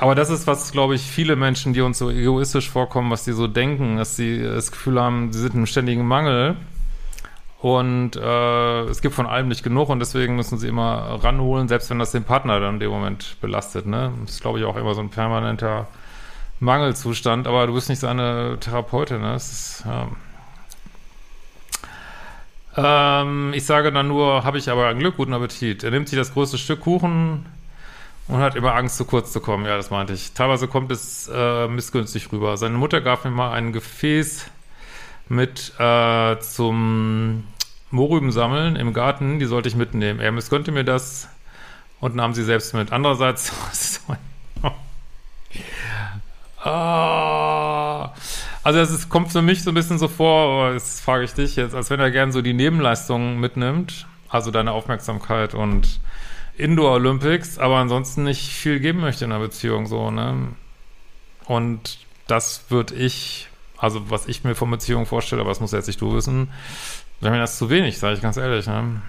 aber 0.00 0.14
das 0.14 0.30
ist, 0.30 0.46
was, 0.46 0.72
glaube 0.72 0.94
ich, 0.94 1.02
viele 1.02 1.36
Menschen, 1.36 1.72
die 1.72 1.80
uns 1.80 1.98
so 1.98 2.10
egoistisch 2.10 2.70
vorkommen, 2.70 3.10
was 3.10 3.24
die 3.24 3.32
so 3.32 3.46
denken, 3.46 3.96
dass 3.96 4.14
sie 4.14 4.42
das 4.42 4.70
Gefühl 4.70 5.00
haben, 5.00 5.32
sie 5.32 5.40
sind 5.40 5.54
im 5.54 5.66
ständigen 5.66 6.06
Mangel 6.06 6.56
und 7.58 8.16
äh, 8.16 8.82
es 8.82 9.00
gibt 9.00 9.14
von 9.14 9.26
allem 9.26 9.48
nicht 9.48 9.62
genug 9.62 9.88
und 9.88 9.98
deswegen 9.98 10.36
müssen 10.36 10.58
sie 10.58 10.68
immer 10.68 11.18
ranholen, 11.22 11.68
selbst 11.68 11.88
wenn 11.88 11.98
das 11.98 12.12
den 12.12 12.24
Partner 12.24 12.60
dann 12.60 12.74
in 12.74 12.80
dem 12.80 12.90
Moment 12.90 13.38
belastet. 13.40 13.86
Ne? 13.86 14.12
Das 14.22 14.34
ist, 14.34 14.40
glaube 14.42 14.58
ich, 14.58 14.64
auch 14.64 14.76
immer 14.76 14.94
so 14.94 15.00
ein 15.00 15.08
permanenter 15.08 15.88
Mangelzustand, 16.60 17.46
aber 17.46 17.66
du 17.66 17.74
bist 17.74 17.88
nicht 17.88 18.00
seine 18.00 18.58
Therapeutin. 18.60 19.22
Ne? 19.22 19.32
Das 19.32 19.52
ist, 19.52 19.84
ja. 22.76 23.22
ähm, 23.22 23.52
ich 23.54 23.64
sage 23.64 23.90
dann 23.90 24.08
nur, 24.08 24.44
habe 24.44 24.58
ich 24.58 24.68
aber 24.70 24.88
ein 24.88 24.98
Glück, 24.98 25.16
guten 25.16 25.32
Appetit. 25.32 25.82
Er 25.82 25.90
nimmt 25.90 26.10
sich 26.10 26.18
das 26.18 26.34
größte 26.34 26.58
Stück 26.58 26.80
Kuchen 26.80 27.46
und 28.28 28.38
hat 28.38 28.54
immer 28.54 28.74
Angst, 28.74 28.98
zu 28.98 29.06
kurz 29.06 29.32
zu 29.32 29.40
kommen. 29.40 29.64
Ja, 29.64 29.78
das 29.78 29.90
meinte 29.90 30.12
ich. 30.12 30.32
Teilweise 30.32 30.68
kommt 30.68 30.92
es 30.92 31.30
äh, 31.32 31.68
missgünstig 31.68 32.30
rüber. 32.32 32.58
Seine 32.58 32.76
Mutter 32.76 33.00
gab 33.00 33.24
mir 33.24 33.30
mal 33.30 33.52
ein 33.52 33.72
Gefäß 33.72 34.50
mit 35.28 35.72
äh, 35.78 36.38
zum 36.40 37.44
Mohrrüben 37.90 38.32
sammeln 38.32 38.76
im 38.76 38.92
Garten, 38.92 39.38
die 39.38 39.46
sollte 39.46 39.68
ich 39.68 39.76
mitnehmen. 39.76 40.20
Er 40.20 40.32
missgönnte 40.32 40.72
mir 40.72 40.84
das 40.84 41.28
und 42.00 42.14
nahm 42.14 42.34
sie 42.34 42.44
selbst 42.44 42.74
mit. 42.74 42.92
Andererseits, 42.92 43.52
ah, 46.62 48.12
also 48.62 48.80
es 48.80 49.08
kommt 49.08 49.32
für 49.32 49.42
mich 49.42 49.62
so 49.62 49.70
ein 49.70 49.74
bisschen 49.74 49.98
so 49.98 50.08
vor, 50.08 50.72
das 50.72 51.00
frage 51.00 51.24
ich 51.24 51.34
dich 51.34 51.56
jetzt, 51.56 51.74
als 51.74 51.90
wenn 51.90 52.00
er 52.00 52.10
gern 52.10 52.32
so 52.32 52.42
die 52.42 52.52
Nebenleistungen 52.52 53.38
mitnimmt, 53.38 54.06
also 54.28 54.50
deine 54.50 54.72
Aufmerksamkeit 54.72 55.54
und 55.54 56.00
Indoor 56.56 56.92
Olympics, 56.92 57.58
aber 57.58 57.76
ansonsten 57.76 58.24
nicht 58.24 58.50
viel 58.50 58.80
geben 58.80 59.00
möchte 59.00 59.24
in 59.24 59.32
einer 59.32 59.42
Beziehung, 59.44 59.86
so, 59.86 60.10
ne? 60.10 60.48
Und 61.44 61.98
das 62.26 62.70
würde 62.70 62.94
ich, 62.94 63.48
also 63.78 64.10
was 64.10 64.26
ich 64.26 64.44
mir 64.44 64.54
von 64.54 64.70
Beziehungen 64.70 65.06
vorstelle, 65.06 65.40
aber 65.42 65.50
das 65.50 65.60
muss 65.60 65.72
jetzt 65.72 65.86
nicht 65.86 66.00
du 66.00 66.14
wissen, 66.14 66.50
wäre 67.20 67.32
mir 67.32 67.40
das 67.40 67.58
zu 67.58 67.70
wenig, 67.70 67.98
sage 67.98 68.14
ich 68.14 68.22
ganz 68.22 68.36
ehrlich, 68.36 68.66
ne? 68.66 69.02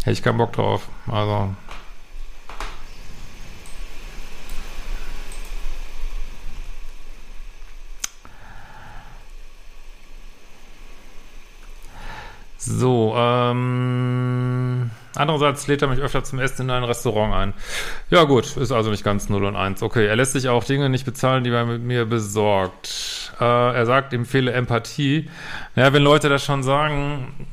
Hätte 0.00 0.12
ich 0.12 0.22
keinen 0.22 0.38
Bock 0.38 0.52
drauf, 0.52 0.88
also. 1.06 1.54
So, 12.60 13.14
ähm, 13.16 14.37
andererseits 15.18 15.66
lädt 15.66 15.82
er 15.82 15.88
mich 15.88 16.00
öfter 16.00 16.24
zum 16.24 16.38
Essen 16.38 16.62
in 16.62 16.70
ein 16.70 16.84
Restaurant 16.84 17.34
ein. 17.34 17.54
Ja 18.10 18.24
gut, 18.24 18.56
ist 18.56 18.72
also 18.72 18.90
nicht 18.90 19.04
ganz 19.04 19.28
0 19.28 19.44
und 19.44 19.56
1. 19.56 19.82
Okay, 19.82 20.06
er 20.06 20.16
lässt 20.16 20.32
sich 20.32 20.48
auch 20.48 20.64
Dinge 20.64 20.88
nicht 20.88 21.04
bezahlen, 21.04 21.44
die 21.44 21.50
er 21.50 21.66
mit 21.66 21.82
mir 21.82 22.04
besorgt. 22.04 23.32
Äh, 23.40 23.44
er 23.44 23.86
sagt, 23.86 24.12
empfehle 24.12 24.52
Empathie. 24.52 25.28
Naja, 25.74 25.92
wenn 25.92 26.02
Leute 26.02 26.28
das 26.28 26.44
schon 26.44 26.62
sagen, 26.62 27.48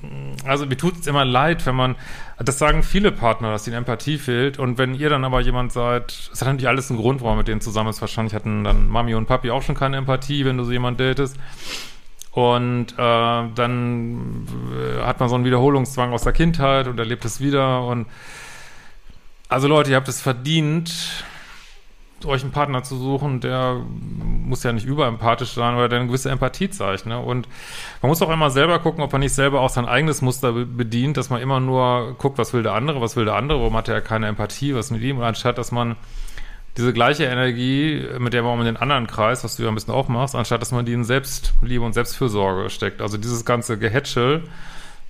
also 0.46 0.66
mir 0.66 0.78
tut 0.78 1.00
es 1.00 1.08
immer 1.08 1.26
leid, 1.26 1.66
wenn 1.66 1.76
man, 1.76 1.96
das 2.38 2.58
sagen 2.58 2.84
viele 2.84 3.12
Partner, 3.12 3.52
dass 3.52 3.68
ihnen 3.68 3.78
Empathie 3.78 4.18
fehlt 4.18 4.60
und 4.60 4.78
wenn 4.78 4.96
ihr 4.96 5.10
dann 5.10 5.24
aber 5.24 5.42
jemand 5.42 5.72
seid, 5.72 6.12
es 6.34 6.42
hat 6.42 6.48
natürlich 6.48 6.68
alles 6.68 6.90
einen 6.90 7.00
Grund, 7.00 7.22
warum 7.22 7.38
mit 7.38 7.48
denen 7.48 7.62
zusammen 7.62 7.90
ist. 7.90 8.02
Wahrscheinlich 8.02 8.34
hatten 8.34 8.64
dann 8.64 8.88
Mami 8.88 9.16
und 9.16 9.28
Papi 9.28 9.52
auch 9.52 9.62
schon 9.62 9.76
keine 9.76 9.98
Empathie, 9.98 10.46
wenn 10.46 10.58
du 10.58 10.64
so 10.64 10.72
jemand 10.72 11.00
datest. 11.00 11.38
Und 12.36 12.88
äh, 12.92 12.96
dann 12.98 14.46
äh, 14.74 15.02
hat 15.02 15.22
man 15.22 15.30
so 15.30 15.36
einen 15.36 15.46
Wiederholungszwang 15.46 16.12
aus 16.12 16.24
der 16.24 16.34
Kindheit 16.34 16.88
und 16.88 17.00
erlebt 17.00 17.24
es 17.24 17.40
wieder. 17.40 17.86
Und 17.86 18.08
also 19.48 19.70
Leute, 19.70 19.92
ihr 19.92 19.96
habt 19.96 20.10
es 20.10 20.22
verdient, 20.22 21.24
euch 22.26 22.42
einen 22.42 22.52
Partner 22.52 22.84
zu 22.84 22.98
suchen, 22.98 23.40
der 23.40 23.82
muss 24.44 24.64
ja 24.64 24.74
nicht 24.74 24.86
überempathisch 24.86 25.54
sein, 25.54 25.76
oder 25.76 25.88
der 25.88 26.00
eine 26.00 26.08
gewisse 26.08 26.30
Empathie 26.30 26.70
zeigt. 26.70 27.06
Ne? 27.06 27.18
Und 27.18 27.48
man 28.02 28.10
muss 28.10 28.22
auch 28.22 28.30
immer 28.30 28.50
selber 28.50 28.80
gucken, 28.80 29.02
ob 29.02 29.14
man 29.14 29.22
nicht 29.22 29.34
selber 29.34 29.62
auch 29.62 29.70
sein 29.70 29.86
eigenes 29.86 30.22
Muster 30.22 30.52
bedient, 30.52 31.16
dass 31.16 31.30
man 31.30 31.42
immer 31.42 31.62
nur 31.62 32.16
guckt, 32.18 32.38
was 32.38 32.54
will 32.54 32.64
der 32.64 32.74
andere, 32.74 33.00
was 33.00 33.16
will 33.16 33.24
der 33.24 33.36
andere, 33.36 33.60
warum 33.60 33.78
hat 33.78 33.88
er 33.88 34.02
keine 34.02 34.28
Empathie, 34.28 34.76
was 34.76 34.92
mit 34.92 35.02
ihm, 35.02 35.22
anstatt 35.22 35.58
dass 35.58 35.72
man 35.72 35.96
diese 36.78 36.92
gleiche 36.92 37.26
Energie, 37.26 38.06
mit 38.20 38.34
der 38.34 38.44
man 38.44 38.60
in 38.60 38.66
den 38.66 38.78
anderen 38.78 39.08
Kreis, 39.08 39.44
was 39.44 39.56
du 39.56 39.64
ja 39.64 39.70
ein 39.70 39.76
bisschen 39.76 39.94
auch 39.94 40.10
machst, 40.10 40.36
anstatt 40.36 40.62
dass 40.62 40.72
man 40.72 40.86
die 40.86 40.94
in 40.94 41.06
Selbstliebe 41.06 41.84
und 41.84 41.94
Selbstfürsorge 41.94 42.70
steckt. 42.70 43.02
Also 43.02 43.18
dieses 43.18 43.46
ganze 43.46 43.78
Gehätschel, 43.78 44.44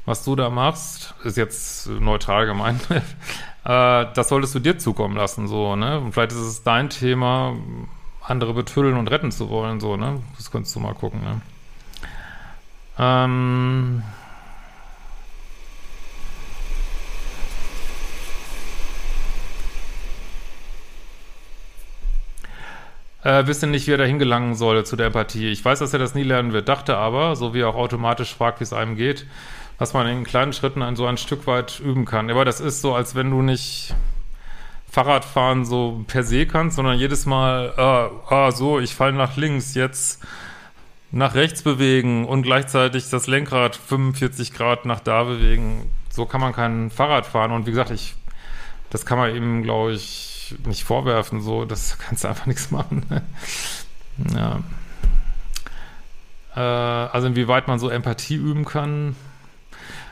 was 0.05 0.23
du 0.23 0.35
da 0.35 0.49
machst, 0.49 1.15
ist 1.23 1.37
jetzt 1.37 1.87
neutral 1.87 2.45
gemeint, 2.45 2.81
äh, 2.91 3.01
das 3.63 4.29
solltest 4.29 4.53
du 4.53 4.59
dir 4.59 4.77
zukommen 4.77 5.17
lassen, 5.17 5.47
so, 5.47 5.75
ne? 5.75 5.99
Und 5.99 6.13
vielleicht 6.13 6.33
ist 6.33 6.37
es 6.37 6.63
dein 6.63 6.89
Thema, 6.89 7.55
andere 8.21 8.53
betüllen 8.53 8.97
und 8.97 9.09
retten 9.09 9.31
zu 9.31 9.49
wollen, 9.49 9.79
so, 9.79 9.97
ne? 9.97 10.21
Das 10.37 10.51
könntest 10.51 10.75
du 10.75 10.79
mal 10.79 10.93
gucken, 10.93 11.21
ne? 11.21 11.41
Ähm, 12.97 14.03
äh, 23.25 23.47
wisse 23.47 23.65
nicht, 23.65 23.87
wie 23.87 23.91
er 23.91 23.97
da 23.97 24.03
hingelangen 24.03 24.53
soll 24.53 24.85
zu 24.85 24.95
der 24.95 25.07
Empathie. 25.07 25.49
Ich 25.49 25.65
weiß, 25.65 25.79
dass 25.79 25.91
er 25.93 25.99
das 25.99 26.13
nie 26.13 26.23
lernen 26.23 26.53
wird, 26.53 26.69
dachte 26.69 26.95
aber, 26.95 27.35
so 27.35 27.53
wie 27.53 27.61
er 27.61 27.69
auch 27.69 27.75
automatisch 27.75 28.35
fragt, 28.35 28.59
wie 28.59 28.63
es 28.63 28.71
einem 28.71 28.95
geht, 28.95 29.25
dass 29.79 29.93
man 29.93 30.07
in 30.07 30.23
kleinen 30.23 30.53
Schritten 30.53 30.83
ein, 30.83 30.95
so 30.95 31.07
ein 31.07 31.17
Stück 31.17 31.47
weit 31.47 31.79
üben 31.79 32.05
kann. 32.05 32.29
Aber 32.29 32.45
das 32.45 32.61
ist 32.61 32.81
so, 32.81 32.93
als 32.93 33.15
wenn 33.15 33.31
du 33.31 33.41
nicht 33.41 33.95
Fahrradfahren 34.91 35.65
so 35.65 36.05
per 36.07 36.23
se 36.23 36.45
kannst, 36.45 36.75
sondern 36.75 36.99
jedes 36.99 37.25
Mal, 37.25 37.73
ah, 37.77 38.11
ah 38.29 38.51
so, 38.51 38.79
ich 38.79 38.93
falle 38.93 39.13
nach 39.13 39.35
links, 39.37 39.73
jetzt 39.73 40.23
nach 41.11 41.33
rechts 41.33 41.63
bewegen 41.63 42.27
und 42.27 42.43
gleichzeitig 42.43 43.09
das 43.09 43.25
Lenkrad 43.25 43.75
45 43.75 44.53
Grad 44.53 44.85
nach 44.85 44.99
da 44.99 45.23
bewegen. 45.23 45.89
So 46.11 46.27
kann 46.27 46.41
man 46.41 46.53
kein 46.53 46.91
Fahrrad 46.91 47.25
fahren. 47.25 47.51
Und 47.51 47.65
wie 47.65 47.71
gesagt, 47.71 47.89
ich, 47.89 48.13
das 48.91 49.05
kann 49.05 49.17
man 49.17 49.35
eben, 49.35 49.63
glaube 49.63 49.93
ich, 49.93 50.34
nicht, 50.65 50.83
vorwerfen, 50.83 51.41
so, 51.41 51.65
das 51.65 51.97
kannst 51.97 52.23
du 52.23 52.27
einfach 52.27 52.45
nichts 52.47 52.71
machen. 52.71 53.03
ja. 54.35 54.59
Äh, 56.55 56.59
also 56.59 57.27
inwieweit 57.27 57.67
man 57.67 57.79
so 57.79 57.89
Empathie 57.89 58.35
üben 58.35 58.65
kann. 58.65 59.15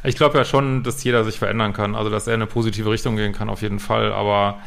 Ich 0.04 0.16
glaube 0.16 0.38
ja 0.38 0.44
schon, 0.44 0.84
dass 0.84 1.04
jeder 1.04 1.24
sich 1.24 1.40
verändern 1.40 1.72
kann, 1.72 1.96
also 1.96 2.10
dass 2.10 2.28
er 2.28 2.34
in 2.34 2.42
eine 2.42 2.50
positive 2.50 2.90
Richtung 2.92 3.16
gehen 3.16 3.32
kann, 3.32 3.50
auf 3.50 3.62
jeden 3.62 3.80
Fall, 3.80 4.12
aber 4.12 4.60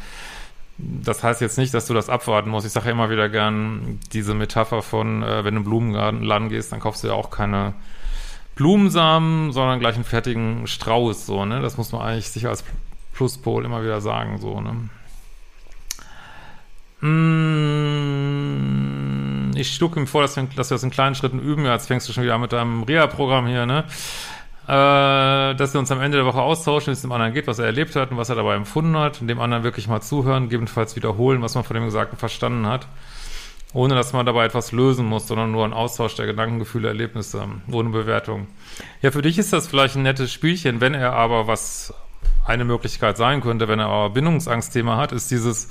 das 0.79 1.23
heißt 1.23 1.41
jetzt 1.41 1.57
nicht, 1.57 1.73
dass 1.73 1.87
du 1.87 1.93
das 1.93 2.09
abwarten 2.09 2.49
musst. 2.49 2.65
Ich 2.65 2.73
sage 2.73 2.87
ja 2.87 2.91
immer 2.91 3.09
wieder 3.09 3.29
gern 3.29 3.99
diese 4.13 4.33
Metapher 4.33 4.81
von, 4.81 5.23
äh, 5.23 5.43
wenn 5.43 5.55
du 5.55 5.61
in 5.61 5.65
Blumenladen 5.65 6.49
gehst, 6.49 6.71
dann 6.71 6.79
kaufst 6.79 7.03
du 7.03 7.07
ja 7.07 7.13
auch 7.13 7.29
keine 7.29 7.73
Blumensamen, 8.55 9.51
sondern 9.51 9.79
gleich 9.79 9.95
einen 9.95 10.03
fertigen 10.03 10.67
Strauß, 10.67 11.25
so, 11.25 11.45
ne? 11.45 11.61
Das 11.61 11.77
muss 11.77 11.91
man 11.91 12.01
eigentlich 12.01 12.29
sich 12.29 12.47
als 12.47 12.63
Pluspol 13.13 13.65
immer 13.65 13.83
wieder 13.83 14.01
sagen, 14.01 14.39
so, 14.39 14.61
ne? 14.61 14.89
Mmh, 17.01 18.47
ich 19.55 19.75
schlug 19.75 19.95
ihm 19.97 20.07
vor, 20.07 20.21
dass 20.21 20.35
wir, 20.35 20.43
dass 20.55 20.69
wir 20.71 20.75
das 20.75 20.83
in 20.83 20.89
kleinen 20.89 21.15
Schritten 21.15 21.39
üben. 21.39 21.65
Ja, 21.65 21.73
jetzt 21.73 21.87
fängst 21.87 22.07
du 22.09 22.13
schon 22.13 22.23
wieder 22.23 22.37
mit 22.37 22.53
deinem 22.53 22.83
Reha-Programm 22.83 23.47
hier, 23.47 23.65
ne? 23.65 23.85
Äh, 24.67 25.55
dass 25.55 25.73
wir 25.73 25.79
uns 25.79 25.91
am 25.91 26.01
Ende 26.01 26.17
der 26.17 26.25
Woche 26.25 26.41
austauschen, 26.41 26.87
wie 26.87 26.93
es 26.93 27.01
dem 27.01 27.11
anderen 27.13 27.33
geht, 27.33 27.47
was 27.47 27.59
er 27.59 27.65
erlebt 27.67 27.95
hat 27.95 28.11
und 28.11 28.17
was 28.17 28.29
er 28.29 28.35
dabei 28.35 28.55
empfunden 28.55 28.97
hat, 28.97 29.21
und 29.21 29.27
dem 29.27 29.39
anderen 29.39 29.63
wirklich 29.63 29.87
mal 29.87 30.01
zuhören, 30.01 30.43
gegebenenfalls 30.43 30.95
wiederholen, 30.97 31.41
was 31.41 31.55
man 31.55 31.63
von 31.63 31.75
dem 31.75 31.85
Gesagten 31.85 32.17
verstanden 32.17 32.67
hat, 32.67 32.85
ohne 33.73 33.95
dass 33.95 34.11
man 34.11 34.25
dabei 34.25 34.43
etwas 34.45 34.73
lösen 34.73 35.05
muss, 35.05 35.27
sondern 35.27 35.51
nur 35.53 35.63
ein 35.63 35.71
Austausch 35.71 36.15
der 36.15 36.25
Gedanken, 36.25 36.59
Gefühle, 36.59 36.89
Erlebnisse, 36.89 37.47
ohne 37.71 37.89
Bewertung. 37.89 38.47
Ja, 39.01 39.11
für 39.11 39.21
dich 39.21 39.37
ist 39.37 39.53
das 39.53 39.67
vielleicht 39.67 39.95
ein 39.95 40.03
nettes 40.03 40.33
Spielchen, 40.33 40.81
wenn 40.81 40.93
er 40.93 41.13
aber 41.13 41.47
was 41.47 41.93
eine 42.45 42.65
Möglichkeit 42.65 43.15
sein 43.15 43.39
könnte, 43.39 43.69
wenn 43.69 43.79
er 43.79 43.87
aber 43.87 44.09
Bindungsangstthema 44.09 44.97
hat, 44.97 45.13
ist 45.13 45.31
dieses 45.31 45.69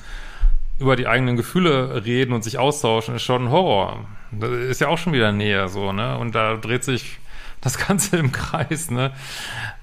über 0.78 0.96
die 0.96 1.06
eigenen 1.06 1.36
Gefühle 1.36 2.04
reden 2.04 2.32
und 2.32 2.44
sich 2.44 2.58
austauschen, 2.58 3.16
ist 3.16 3.22
schon 3.22 3.46
ein 3.46 3.50
Horror. 3.50 4.04
Das 4.30 4.50
ist 4.50 4.80
ja 4.80 4.88
auch 4.88 4.98
schon 4.98 5.12
wieder 5.12 5.32
näher 5.32 5.68
so, 5.68 5.92
ne? 5.92 6.18
Und 6.18 6.34
da 6.34 6.56
dreht 6.56 6.84
sich 6.84 7.18
das 7.60 7.78
Ganze 7.78 8.16
im 8.16 8.32
Kreis, 8.32 8.90
ne? 8.90 9.12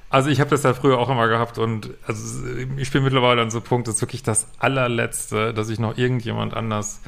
Also 0.09 0.29
ich 0.29 0.39
habe 0.39 0.51
das 0.51 0.61
ja 0.61 0.75
früher 0.75 0.99
auch 0.99 1.09
immer 1.09 1.27
gehabt 1.27 1.57
und 1.57 1.89
also 2.05 2.45
ich 2.77 2.91
bin 2.91 3.03
mittlerweile 3.03 3.41
an 3.41 3.49
so 3.49 3.57
einem 3.57 3.65
Punkt, 3.65 3.87
das 3.87 3.95
ist 3.95 4.01
wirklich 4.01 4.21
das 4.21 4.47
allerletzte, 4.59 5.55
dass 5.55 5.69
ich 5.69 5.79
noch 5.79 5.97
irgendjemand 5.97 6.53
anders 6.53 7.01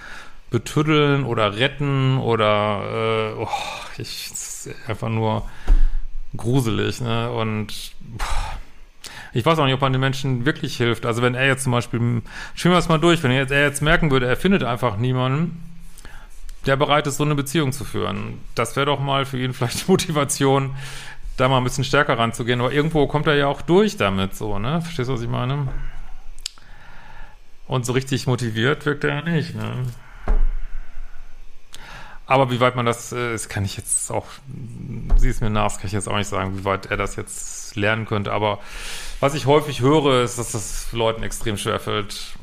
betüddeln 0.50 1.24
oder 1.24 1.56
retten 1.56 2.18
oder 2.18 3.36
äh, 3.36 3.42
oh, 3.44 3.48
ich 4.00 4.32
einfach 4.88 5.10
nur 5.10 5.48
gruselig, 6.36 7.00
ne? 7.01 7.32
Und 7.32 7.94
boah, 8.00 8.58
ich 9.36 9.46
weiß 9.46 9.60
auch 9.60 9.65
nicht, 9.65 9.74
ob 9.74 9.82
man 9.82 9.92
den 9.92 10.00
Menschen 10.00 10.46
wirklich 10.46 10.77
hilft. 10.77 11.06
Also 11.06 11.22
wenn 11.22 11.36
er 11.36 11.46
jetzt 11.46 11.63
zum 11.63 11.74
Beispiel, 11.74 12.00
spielen 12.56 12.72
wir 12.72 12.77
das 12.77 12.88
mal 12.88 13.00
durch, 13.00 13.22
wenn 13.22 13.32
er 13.32 13.39
jetzt, 13.39 13.51
er 13.51 13.63
jetzt 13.63 13.82
merken 13.82 14.10
würde, 14.10 14.27
er 14.27 14.38
findet 14.38 14.63
einfach 14.63 14.96
niemanden, 14.96 15.62
der 16.65 16.77
bereit 16.77 17.06
ist, 17.06 17.18
so 17.18 17.25
eine 17.25 17.36
Beziehung 17.36 17.74
zu 17.74 17.84
führen. 17.84 18.39
Das 18.56 18.77
wäre 18.77 18.86
doch 18.86 19.01
mal 19.01 19.25
für 19.25 19.38
ihn 19.38 19.54
vielleicht 19.54 19.89
Motivation, 19.89 20.74
da 21.36 21.50
mal 21.50 21.58
ein 21.58 21.65
bisschen 21.65 21.84
stärker 21.84 22.18
ranzugehen. 22.18 22.62
Aber 22.62 22.72
irgendwo 22.72 23.08
kommt 23.08 23.27
er 23.27 23.36
ja 23.36 23.48
auch 23.48 23.62
durch 23.62 23.98
damit, 23.98 24.38
so, 24.38 24.58
ne? 24.58 24.82
Verstehst 24.82 25.10
du, 25.10 25.13
was 25.13 25.22
ich 25.22 25.27
meine? 25.27 25.68
Und 27.68 27.86
so 27.86 27.92
richtig 27.92 28.27
motiviert 28.27 28.86
wirkt 28.86 29.04
er 29.04 29.15
ja 29.15 29.22
nicht, 29.22 29.54
ne? 29.54 29.86
Aber 32.27 32.50
wie 32.50 32.60
weit 32.60 32.75
man 32.75 32.86
das, 32.86 33.12
äh, 33.12 33.34
das 33.34 33.50
kann 33.50 33.65
ich 33.65 33.77
jetzt 33.77 34.12
auch, 34.12 34.25
sieh 35.17 35.29
es 35.29 35.41
mir 35.41 35.50
nach, 35.50 35.65
das 35.65 35.77
kann 35.77 35.88
ich 35.88 35.94
jetzt 35.94 36.10
auch 36.10 36.17
nicht 36.17 36.27
sagen, 36.27 36.58
wie 36.58 36.65
weit 36.65 36.88
er 36.88 36.98
das 36.98 37.15
jetzt 37.15 37.75
lernen 37.75 38.05
könnte. 38.05 38.32
Aber 38.32 38.60
was 39.20 39.36
ich 39.36 39.46
häufig 39.46 39.82
höre, 39.82 40.24
ist, 40.24 40.39
dass 40.39 40.53
es 40.53 40.91
Leuten 40.91 41.24
extrem 41.24 41.58
schwerfällt, 41.58 42.36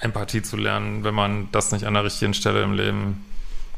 Empathie 0.00 0.42
zu 0.42 0.56
lernen, 0.56 1.04
wenn 1.04 1.14
man 1.14 1.48
das 1.52 1.72
nicht 1.72 1.84
an 1.84 1.94
der 1.94 2.04
richtigen 2.04 2.34
Stelle 2.34 2.62
im 2.62 2.72
Leben 2.72 3.24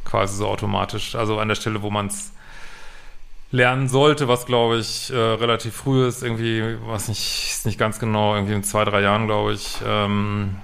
quasi 0.05 0.37
so 0.37 0.47
automatisch, 0.47 1.15
also 1.15 1.39
an 1.39 1.49
der 1.49 1.55
Stelle, 1.55 1.83
wo 1.83 1.91
man 1.91 2.07
es 2.07 2.33
lernen 3.53 3.89
sollte, 3.89 4.29
was 4.29 4.47
glaube 4.47 4.77
ich 4.79 5.11
äh, 5.11 5.17
relativ 5.17 5.75
früh 5.75 6.07
ist, 6.07 6.23
irgendwie, 6.23 6.77
was 6.87 7.09
nicht, 7.09 7.51
ist 7.51 7.67
nicht 7.67 7.79
ganz 7.79 7.99
genau, 7.99 8.35
irgendwie 8.35 8.55
in 8.55 8.63
zwei, 8.63 8.85
drei 8.85 9.01
Jahren, 9.01 9.27
glaube 9.27 9.55
ich, 9.55 9.79
ähm, 9.85 10.57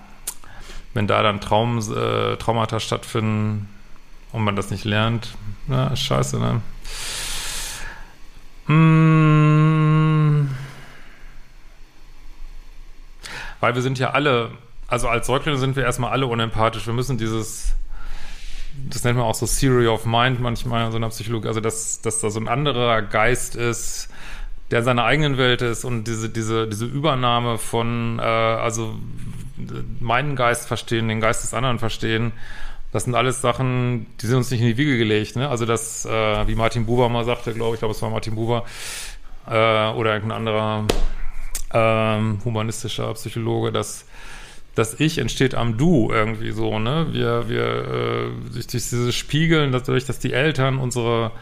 wenn 0.94 1.06
da 1.06 1.22
dann 1.22 1.40
Traum, 1.40 1.78
äh, 1.78 2.36
Traumata 2.36 2.78
stattfinden 2.78 3.68
und 4.32 4.44
man 4.44 4.56
das 4.56 4.70
nicht 4.70 4.84
lernt, 4.84 5.34
na, 5.66 5.94
scheiße, 5.94 6.38
ne? 6.38 6.60
Mmh. 8.66 9.26
weil 13.60 13.74
wir 13.74 13.82
sind 13.82 13.98
ja 13.98 14.10
alle, 14.10 14.50
also 14.88 15.08
als 15.08 15.26
Säuglinge 15.26 15.58
sind 15.58 15.76
wir 15.76 15.84
erstmal 15.84 16.10
alle 16.10 16.26
unempathisch. 16.26 16.86
Wir 16.86 16.94
müssen 16.94 17.18
dieses, 17.18 17.74
das 18.88 19.04
nennt 19.04 19.18
man 19.18 19.26
auch 19.26 19.34
so 19.34 19.46
Theory 19.46 19.88
of 19.88 20.06
Mind 20.06 20.40
manchmal, 20.40 20.90
so 20.90 20.96
in 20.96 21.02
der 21.02 21.08
Psychologie, 21.08 21.48
also 21.48 21.60
dass, 21.60 22.00
dass 22.00 22.20
da 22.20 22.30
so 22.30 22.38
ein 22.38 22.48
anderer 22.48 23.02
Geist 23.02 23.56
ist, 23.56 24.08
der 24.70 24.80
in 24.80 24.84
seiner 24.84 25.04
eigenen 25.04 25.36
Welt 25.36 25.62
ist 25.62 25.84
und 25.84 26.04
diese, 26.04 26.28
diese, 26.28 26.68
diese 26.68 26.86
Übernahme 26.86 27.58
von, 27.58 28.18
äh, 28.18 28.22
also 28.22 28.96
meinen 30.00 30.36
Geist 30.36 30.68
verstehen, 30.68 31.08
den 31.08 31.20
Geist 31.20 31.42
des 31.42 31.54
anderen 31.54 31.78
verstehen, 31.78 32.32
das 32.96 33.04
sind 33.04 33.14
alles 33.14 33.42
Sachen, 33.42 34.06
die 34.22 34.26
sind 34.26 34.38
uns 34.38 34.50
nicht 34.50 34.62
in 34.62 34.68
die 34.68 34.78
Wiege 34.78 34.96
gelegt. 34.96 35.36
Ne? 35.36 35.50
Also 35.50 35.66
das, 35.66 36.06
äh, 36.06 36.48
wie 36.48 36.54
Martin 36.54 36.86
Buber 36.86 37.10
mal 37.10 37.26
sagte, 37.26 37.52
glaube 37.52 37.74
ich, 37.74 37.80
glaube, 37.80 37.92
es 37.92 38.00
war 38.00 38.08
Martin 38.08 38.34
Buber 38.34 38.64
äh, 39.46 39.50
oder 39.50 40.14
irgendein 40.14 40.38
anderer 40.38 40.86
ähm, 41.74 42.38
humanistischer 42.42 43.12
Psychologe, 43.12 43.70
dass 43.70 44.06
das 44.74 44.98
Ich 44.98 45.18
entsteht 45.18 45.54
am 45.54 45.76
Du 45.76 46.10
irgendwie 46.10 46.52
so, 46.52 46.78
ne? 46.78 47.08
Wir, 47.10 47.50
wir, 47.50 47.66
äh, 47.66 48.52
durch, 48.54 48.66
durch 48.66 48.88
dieses 48.88 49.14
Spiegeln, 49.14 49.72
dadurch, 49.72 50.06
dass 50.06 50.18
die 50.18 50.32
Eltern 50.32 50.78
unsere 50.78 51.32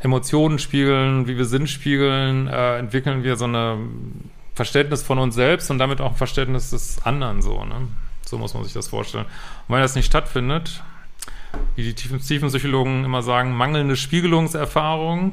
Emotionen 0.00 0.58
spiegeln, 0.58 1.28
wie 1.28 1.38
wir 1.38 1.44
Sinn 1.44 1.68
spiegeln, 1.68 2.48
äh, 2.48 2.78
entwickeln 2.78 3.22
wir 3.22 3.36
so 3.36 3.44
eine 3.44 3.78
Verständnis 4.56 5.04
von 5.04 5.20
uns 5.20 5.36
selbst 5.36 5.70
und 5.70 5.78
damit 5.78 6.00
auch 6.00 6.10
ein 6.10 6.16
Verständnis 6.16 6.70
des 6.70 7.04
anderen 7.04 7.40
so, 7.40 7.64
ne? 7.64 7.86
So 8.24 8.38
muss 8.38 8.54
man 8.54 8.64
sich 8.64 8.72
das 8.72 8.88
vorstellen. 8.88 9.26
Und 9.68 9.74
wenn 9.74 9.82
das 9.82 9.94
nicht 9.94 10.06
stattfindet, 10.06 10.82
wie 11.76 11.82
die 11.82 11.94
tiefen, 11.94 12.20
tiefen 12.20 12.48
Psychologen 12.48 13.04
immer 13.04 13.22
sagen, 13.22 13.52
mangelnde 13.56 13.96
Spiegelungserfahrung. 13.96 15.32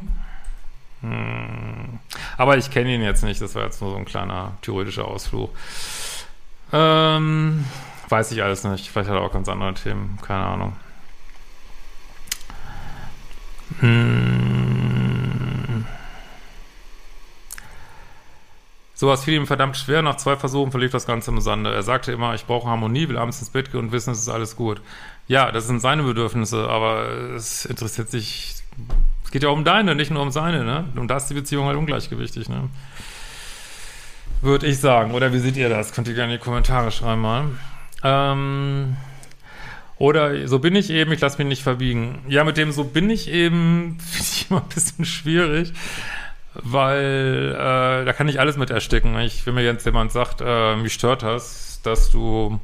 Hm. 1.02 2.00
Aber 2.38 2.58
ich 2.58 2.72
kenne 2.72 2.94
ihn 2.94 3.02
jetzt 3.02 3.24
nicht, 3.24 3.42
das 3.42 3.56
war 3.56 3.64
jetzt 3.64 3.82
nur 3.82 3.92
so 3.92 3.98
ein 3.98 4.06
kleiner 4.06 4.58
theoretischer 4.62 5.06
Ausflug. 5.06 5.50
Ähm, 6.72 7.66
weiß 8.10 8.32
ich 8.32 8.44
alles 8.44 8.64
nicht. 8.64 8.90
Vielleicht 8.90 9.10
hat 9.10 9.16
er 9.16 9.22
auch 9.22 9.32
ganz 9.32 9.48
andere 9.48 9.74
Themen, 9.74 10.20
keine 10.22 10.46
Ahnung. 10.46 10.76
Hm. 13.80 14.69
Sowas 19.00 19.24
fiel 19.24 19.36
ihm 19.36 19.48
verdammt 19.48 19.78
schwer. 19.78 20.02
Nach 20.02 20.18
zwei 20.18 20.36
Versuchen 20.36 20.72
verlief 20.72 20.92
das 20.92 21.06
Ganze 21.06 21.32
im 21.32 21.40
Sande. 21.40 21.74
Er 21.74 21.84
sagte 21.84 22.12
immer, 22.12 22.36
ich 22.36 22.46
brauche 22.46 22.68
Harmonie, 22.68 23.08
will 23.08 23.18
abends 23.18 23.40
ins 23.40 23.50
Bett 23.50 23.72
gehen 23.72 23.80
und 23.80 23.92
wissen, 23.94 24.12
es 24.12 24.20
ist 24.20 24.28
alles 24.28 24.58
gut. 24.58 24.82
Ja, 25.26 25.54
das 25.54 25.68
sind 25.68 25.80
seine 25.80 26.04
Bedürfnisse, 26.04 26.68
aber 26.68 27.08
es 27.34 27.64
interessiert 27.64 28.10
sich. 28.10 28.56
Es 29.24 29.32
geht 29.32 29.44
ja 29.44 29.50
um 29.50 29.64
deine, 29.64 29.96
nicht 29.96 30.12
nur 30.12 30.22
um 30.22 30.32
seine, 30.32 30.66
ne? 30.66 30.84
Und 30.98 31.08
da 31.08 31.16
ist 31.16 31.28
die 31.28 31.34
Beziehung 31.34 31.66
halt 31.68 31.78
ungleichgewichtig, 31.78 32.50
ne? 32.50 32.68
Würde 34.42 34.68
ich 34.68 34.80
sagen. 34.80 35.14
Oder 35.14 35.32
wie 35.32 35.40
seht 35.40 35.56
ihr 35.56 35.70
das? 35.70 35.94
Könnt 35.94 36.10
ihr 36.10 36.14
gerne 36.14 36.34
in 36.34 36.40
die 36.40 36.44
Kommentare 36.44 36.92
schreiben 36.92 37.22
mal. 37.22 37.46
Ähm. 38.04 38.98
Oder 39.98 40.46
so 40.46 40.60
bin 40.60 40.76
ich 40.76 40.90
eben, 40.90 41.14
ich 41.14 41.22
lasse 41.22 41.38
mich 41.38 41.48
nicht 41.48 41.64
verbiegen. 41.64 42.20
Ja, 42.28 42.44
mit 42.44 42.58
dem 42.58 42.74
so 42.74 42.84
bin 42.84 43.10
ich 43.10 43.30
eben, 43.30 43.98
finde 44.12 44.28
ich 44.30 44.48
immer 44.50 44.62
ein 44.62 44.68
bisschen 44.68 45.06
schwierig 45.06 45.72
weil 46.54 47.56
äh, 47.56 48.06
da 48.06 48.14
kann 48.14 48.28
ich 48.28 48.40
alles 48.40 48.58
mit 48.58 48.70
ersticken. 48.70 49.18
Ich, 49.20 49.46
wenn 49.46 49.54
mir 49.54 49.64
jetzt 49.64 49.86
jemand 49.86 50.12
sagt, 50.12 50.42
äh, 50.42 50.76
mich 50.76 50.94
stört 50.94 51.24
das, 51.24 51.82
dass 51.84 52.10
du, 52.12 52.60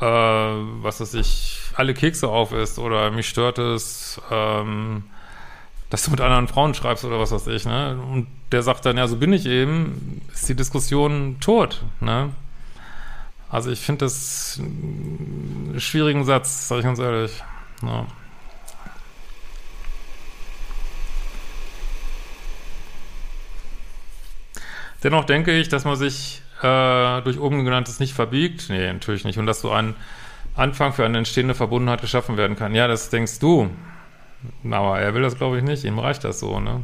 äh, 0.00 0.04
was 0.04 1.00
weiß 1.00 1.14
ich, 1.14 1.60
alle 1.74 1.94
Kekse 1.94 2.28
auf 2.28 2.52
isst 2.52 2.78
oder 2.78 3.10
mich 3.10 3.28
stört 3.28 3.58
es, 3.58 4.20
ähm, 4.30 5.04
dass 5.90 6.04
du 6.04 6.10
mit 6.10 6.20
anderen 6.20 6.48
Frauen 6.48 6.74
schreibst 6.74 7.04
oder 7.04 7.18
was 7.18 7.32
weiß 7.32 7.46
ich, 7.48 7.64
ne? 7.64 7.98
Und 8.10 8.26
der 8.52 8.62
sagt 8.62 8.86
dann, 8.86 8.96
ja, 8.96 9.06
so 9.06 9.16
bin 9.16 9.32
ich 9.32 9.46
eben, 9.46 10.22
ist 10.32 10.48
die 10.48 10.56
Diskussion 10.56 11.38
tot, 11.40 11.82
ne? 12.00 12.30
Also 13.48 13.70
ich 13.70 13.80
finde 13.80 14.04
das 14.06 14.58
einen 14.60 15.76
schwierigen 15.78 16.24
Satz, 16.24 16.68
sage 16.68 16.80
ich 16.80 16.86
ganz 16.86 16.98
ehrlich. 16.98 17.42
Ja. 17.82 18.06
Dennoch 25.02 25.24
denke 25.24 25.52
ich, 25.58 25.68
dass 25.68 25.84
man 25.84 25.96
sich 25.96 26.42
äh, 26.62 27.22
durch 27.22 27.38
oben 27.38 27.64
genanntes 27.64 28.00
nicht 28.00 28.14
verbiegt. 28.14 28.66
Nee, 28.68 28.92
natürlich 28.92 29.24
nicht. 29.24 29.38
Und 29.38 29.46
dass 29.46 29.60
so 29.60 29.70
ein 29.70 29.94
Anfang 30.54 30.92
für 30.92 31.04
eine 31.04 31.18
entstehende 31.18 31.54
Verbundenheit 31.54 32.00
geschaffen 32.00 32.36
werden 32.36 32.56
kann. 32.56 32.74
Ja, 32.74 32.88
das 32.88 33.10
denkst 33.10 33.38
du. 33.38 33.70
Aber 34.70 34.98
er 35.00 35.14
will 35.14 35.22
das, 35.22 35.36
glaube 35.36 35.58
ich, 35.58 35.64
nicht. 35.64 35.84
Ihm 35.84 35.98
reicht 35.98 36.24
das 36.24 36.40
so, 36.40 36.60
ne? 36.60 36.82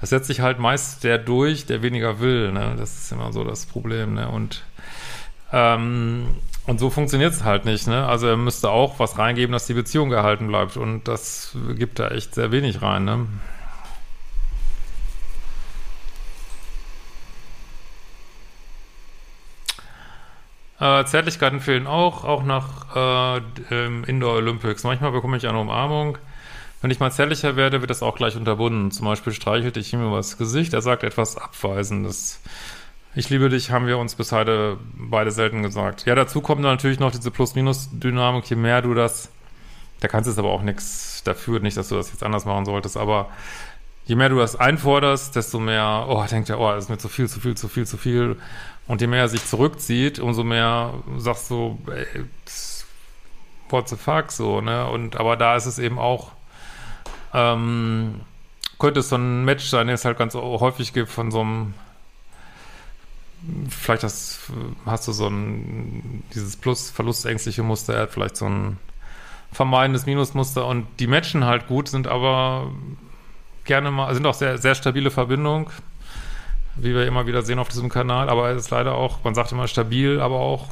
Das 0.00 0.10
setzt 0.10 0.26
sich 0.26 0.40
halt 0.40 0.58
meist 0.58 1.04
der 1.04 1.18
durch, 1.18 1.66
der 1.66 1.82
weniger 1.82 2.20
will, 2.20 2.52
ne? 2.52 2.74
Das 2.76 2.96
ist 2.96 3.12
immer 3.12 3.32
so 3.32 3.44
das 3.44 3.66
Problem, 3.66 4.14
ne? 4.14 4.28
Und, 4.28 4.64
ähm, 5.52 6.26
und 6.66 6.80
so 6.80 6.90
funktioniert 6.90 7.32
es 7.32 7.44
halt 7.44 7.64
nicht, 7.64 7.86
ne? 7.86 8.06
Also 8.06 8.26
er 8.26 8.36
müsste 8.36 8.70
auch 8.70 8.98
was 8.98 9.18
reingeben, 9.18 9.52
dass 9.52 9.66
die 9.66 9.74
Beziehung 9.74 10.10
gehalten 10.10 10.48
bleibt. 10.48 10.76
Und 10.76 11.06
das 11.06 11.56
gibt 11.76 11.98
da 11.98 12.08
echt 12.08 12.34
sehr 12.34 12.50
wenig 12.52 12.82
rein, 12.82 13.04
ne? 13.04 13.26
Äh, 20.82 21.04
Zärtlichkeiten 21.04 21.60
fehlen 21.60 21.86
auch, 21.86 22.24
auch 22.24 22.42
nach 22.42 23.38
äh, 23.70 23.86
Indoor 24.08 24.34
Olympics. 24.34 24.82
Manchmal 24.82 25.12
bekomme 25.12 25.36
ich 25.36 25.46
eine 25.46 25.60
Umarmung. 25.60 26.18
Wenn 26.80 26.90
ich 26.90 26.98
mal 26.98 27.12
zärtlicher 27.12 27.54
werde, 27.54 27.80
wird 27.80 27.90
das 27.90 28.02
auch 28.02 28.16
gleich 28.16 28.34
unterbunden. 28.34 28.90
Zum 28.90 29.06
Beispiel 29.06 29.32
streichelte 29.32 29.78
ich 29.78 29.92
ihm 29.92 30.04
über 30.04 30.16
das 30.16 30.38
Gesicht. 30.38 30.74
Er 30.74 30.82
sagt 30.82 31.04
etwas 31.04 31.36
Abweisendes. 31.36 32.40
Ich 33.14 33.30
liebe 33.30 33.48
dich, 33.48 33.70
haben 33.70 33.86
wir 33.86 33.96
uns 33.96 34.16
bis 34.16 34.32
heute 34.32 34.76
beide 34.96 35.30
selten 35.30 35.62
gesagt. 35.62 36.04
Ja, 36.04 36.16
dazu 36.16 36.40
kommt 36.40 36.62
natürlich 36.62 36.98
noch 36.98 37.12
diese 37.12 37.30
Plus-Minus-Dynamik. 37.30 38.50
Je 38.50 38.56
mehr 38.56 38.82
du 38.82 38.92
das, 38.92 39.28
da 40.00 40.08
kannst 40.08 40.26
du 40.26 40.32
es 40.32 40.38
aber 40.38 40.50
auch 40.50 40.62
nichts 40.62 41.22
dafür, 41.22 41.60
nicht, 41.60 41.76
dass 41.76 41.90
du 41.90 41.94
das 41.94 42.10
jetzt 42.10 42.24
anders 42.24 42.44
machen 42.44 42.64
solltest, 42.64 42.96
aber 42.96 43.28
je 44.06 44.16
mehr 44.16 44.30
du 44.30 44.38
das 44.38 44.56
einforderst, 44.56 45.36
desto 45.36 45.60
mehr, 45.60 46.06
oh, 46.08 46.24
denkt 46.28 46.50
er, 46.50 46.58
oh, 46.58 46.72
das 46.72 46.84
ist 46.84 46.90
mir 46.90 46.98
zu 46.98 47.08
viel, 47.08 47.28
zu 47.28 47.38
viel, 47.38 47.56
zu 47.56 47.68
viel, 47.68 47.86
zu 47.86 47.96
viel. 47.96 48.36
Und 48.92 49.00
je 49.00 49.06
mehr 49.06 49.20
er 49.20 49.28
sich 49.28 49.46
zurückzieht, 49.46 50.18
umso 50.18 50.44
mehr 50.44 50.92
sagst 51.16 51.50
du, 51.50 51.78
ey, 51.86 52.26
what 53.70 53.88
the 53.88 53.96
fuck, 53.96 54.30
so, 54.30 54.60
ne? 54.60 54.86
Und, 54.86 55.16
aber 55.16 55.38
da 55.38 55.56
ist 55.56 55.64
es 55.64 55.78
eben 55.78 55.98
auch, 55.98 56.32
ähm, 57.32 58.20
könnte 58.78 59.00
es 59.00 59.08
so 59.08 59.16
ein 59.16 59.46
Match 59.46 59.64
sein, 59.64 59.86
den 59.86 59.94
es 59.94 60.04
halt 60.04 60.18
ganz 60.18 60.34
häufig 60.34 60.92
gibt 60.92 61.08
von 61.08 61.30
so 61.30 61.40
einem, 61.40 61.72
vielleicht 63.70 64.02
hast, 64.04 64.50
hast 64.84 65.08
du 65.08 65.12
so 65.12 65.26
ein, 65.26 66.22
dieses 66.34 66.56
Plus-Verlustängstliche 66.56 67.62
Muster, 67.62 67.94
er 67.94 68.02
hat 68.02 68.10
vielleicht 68.10 68.36
so 68.36 68.44
ein 68.44 68.78
vermeidendes 69.52 70.04
Minusmuster 70.04 70.66
und 70.66 70.86
die 70.98 71.06
matchen 71.06 71.46
halt 71.46 71.66
gut, 71.66 71.88
sind 71.88 72.08
aber 72.08 72.70
gerne 73.64 73.90
mal, 73.90 74.12
sind 74.12 74.26
auch 74.26 74.34
sehr, 74.34 74.58
sehr 74.58 74.74
stabile 74.74 75.10
Verbindungen 75.10 75.68
wie 76.76 76.94
wir 76.94 77.06
immer 77.06 77.26
wieder 77.26 77.42
sehen 77.42 77.58
auf 77.58 77.68
diesem 77.68 77.88
Kanal, 77.88 78.28
aber 78.28 78.50
es 78.50 78.64
ist 78.64 78.70
leider 78.70 78.94
auch, 78.94 79.22
man 79.24 79.34
sagt 79.34 79.52
immer 79.52 79.68
stabil, 79.68 80.20
aber 80.20 80.40
auch 80.40 80.68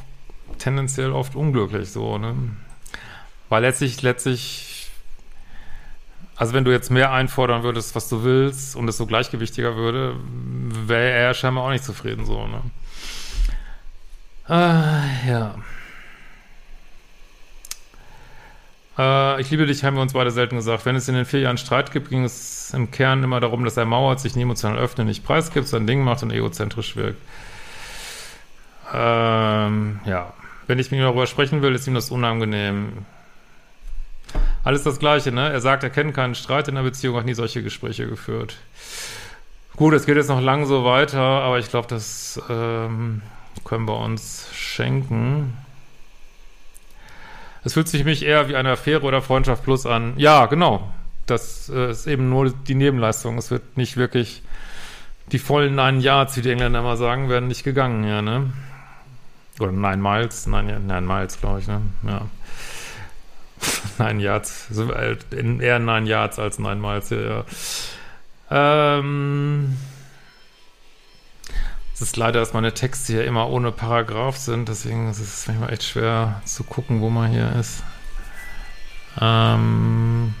tendenziell 0.57 1.11
oft 1.11 1.35
unglücklich 1.35 1.91
so, 1.91 2.17
ne? 2.17 2.35
Weil 3.49 3.63
letztlich, 3.63 4.01
letztlich, 4.01 4.89
also 6.35 6.53
wenn 6.53 6.63
du 6.63 6.71
jetzt 6.71 6.89
mehr 6.89 7.11
einfordern 7.11 7.63
würdest, 7.63 7.95
was 7.95 8.07
du 8.09 8.23
willst 8.23 8.75
und 8.75 8.87
es 8.87 8.97
so 8.97 9.05
gleichgewichtiger 9.05 9.75
würde, 9.75 10.15
wäre 10.87 11.11
er 11.11 11.33
scheinbar 11.33 11.65
auch 11.65 11.71
nicht 11.71 11.83
zufrieden 11.83 12.25
so, 12.25 12.47
ne? 12.47 12.61
Äh, 14.49 15.29
ja. 15.29 15.55
Äh, 19.01 19.41
ich 19.41 19.49
liebe 19.49 19.65
dich, 19.65 19.83
haben 19.83 19.95
wir 19.95 20.01
uns 20.01 20.13
beide 20.13 20.31
selten 20.31 20.57
gesagt. 20.57 20.85
Wenn 20.85 20.95
es 20.95 21.07
in 21.07 21.15
den 21.15 21.25
vier 21.25 21.39
Jahren 21.39 21.57
Streit 21.57 21.91
gibt, 21.91 22.09
ging 22.09 22.23
es 22.23 22.73
im 22.73 22.91
Kern 22.91 23.23
immer 23.23 23.39
darum, 23.39 23.63
dass 23.65 23.77
er 23.77 23.85
mauert, 23.85 24.19
sich 24.19 24.35
nie 24.35 24.43
emotional 24.43 24.77
öffnet, 24.77 25.07
nicht 25.07 25.23
preisgibt, 25.23 25.67
sein 25.67 25.87
Ding 25.87 26.03
macht 26.03 26.21
und 26.23 26.31
egozentrisch 26.31 26.95
wirkt. 26.95 27.21
Ähm, 28.93 29.99
ja. 30.05 30.33
Wenn 30.67 30.79
ich 30.79 30.91
mit 30.91 30.99
ihm 30.99 31.03
darüber 31.03 31.27
sprechen 31.27 31.61
will, 31.61 31.73
ist 31.73 31.87
ihm 31.87 31.95
das 31.95 32.11
unangenehm. 32.11 33.05
Alles 34.63 34.83
das 34.83 34.99
Gleiche, 34.99 35.31
ne? 35.31 35.51
Er 35.51 35.59
sagt, 35.59 35.83
er 35.83 35.89
kennt 35.89 36.13
keinen 36.13 36.35
Streit 36.35 36.67
in 36.67 36.75
der 36.75 36.83
Beziehung, 36.83 37.17
hat 37.17 37.25
nie 37.25 37.33
solche 37.33 37.63
Gespräche 37.63 38.07
geführt. 38.07 38.57
Gut, 39.75 39.93
es 39.93 40.05
geht 40.05 40.17
jetzt 40.17 40.27
noch 40.27 40.41
lang 40.41 40.65
so 40.67 40.85
weiter, 40.85 41.19
aber 41.19 41.57
ich 41.57 41.69
glaube, 41.69 41.87
das 41.87 42.39
ähm, 42.49 43.21
können 43.65 43.87
wir 43.87 43.97
uns 43.97 44.47
schenken. 44.53 45.57
Es 47.63 47.73
fühlt 47.73 47.87
sich 47.87 48.03
mich 48.03 48.25
eher 48.25 48.49
wie 48.49 48.55
eine 48.55 48.71
Affäre 48.71 49.03
oder 49.03 49.21
Freundschaft 49.21 49.63
plus 49.63 49.85
an. 49.85 50.13
Ja, 50.17 50.47
genau. 50.47 50.91
Das 51.25 51.69
äh, 51.69 51.91
ist 51.91 52.07
eben 52.07 52.29
nur 52.29 52.49
die 52.49 52.75
Nebenleistung. 52.75 53.37
Es 53.37 53.51
wird 53.51 53.77
nicht 53.77 53.97
wirklich 53.97 54.41
die 55.31 55.39
vollen 55.39 55.75
Nine 55.75 55.99
Yards, 55.99 56.35
wie 56.37 56.41
die 56.41 56.51
Engländer 56.51 56.79
immer 56.79 56.97
sagen, 56.97 57.29
werden 57.29 57.47
nicht 57.47 57.63
gegangen, 57.63 58.03
ja, 58.03 58.21
ne? 58.21 58.51
Oder 59.59 59.71
Nine 59.71 59.97
Miles, 59.97 60.47
Nine, 60.47 60.79
Nine 60.79 61.01
Miles, 61.01 61.39
glaube 61.39 61.59
ich, 61.59 61.67
ne? 61.67 61.81
Ja. 62.07 62.27
Nine 64.05 64.21
Yards, 64.21 64.67
so, 64.69 64.91
äh, 64.91 65.17
eher 65.31 65.79
Nine 65.79 66.07
Yards 66.07 66.39
als 66.39 66.59
Nine 66.59 66.75
Miles, 66.75 67.11
ja, 67.11 67.21
ja. 67.21 67.45
Ähm, 68.49 69.77
Es 72.01 72.07
ist 72.07 72.17
leider, 72.17 72.39
dass 72.39 72.53
meine 72.53 72.73
Texte 72.73 73.13
hier 73.13 73.25
immer 73.25 73.47
ohne 73.51 73.71
Paragraph 73.71 74.35
sind, 74.35 74.67
deswegen 74.67 75.11
ist 75.11 75.19
es 75.19 75.45
manchmal 75.45 75.71
echt 75.71 75.83
schwer 75.83 76.41
zu 76.45 76.63
gucken, 76.63 76.99
wo 76.99 77.11
man 77.11 77.29
hier 77.29 77.55
ist. 77.59 77.83
Ähm 79.21 80.33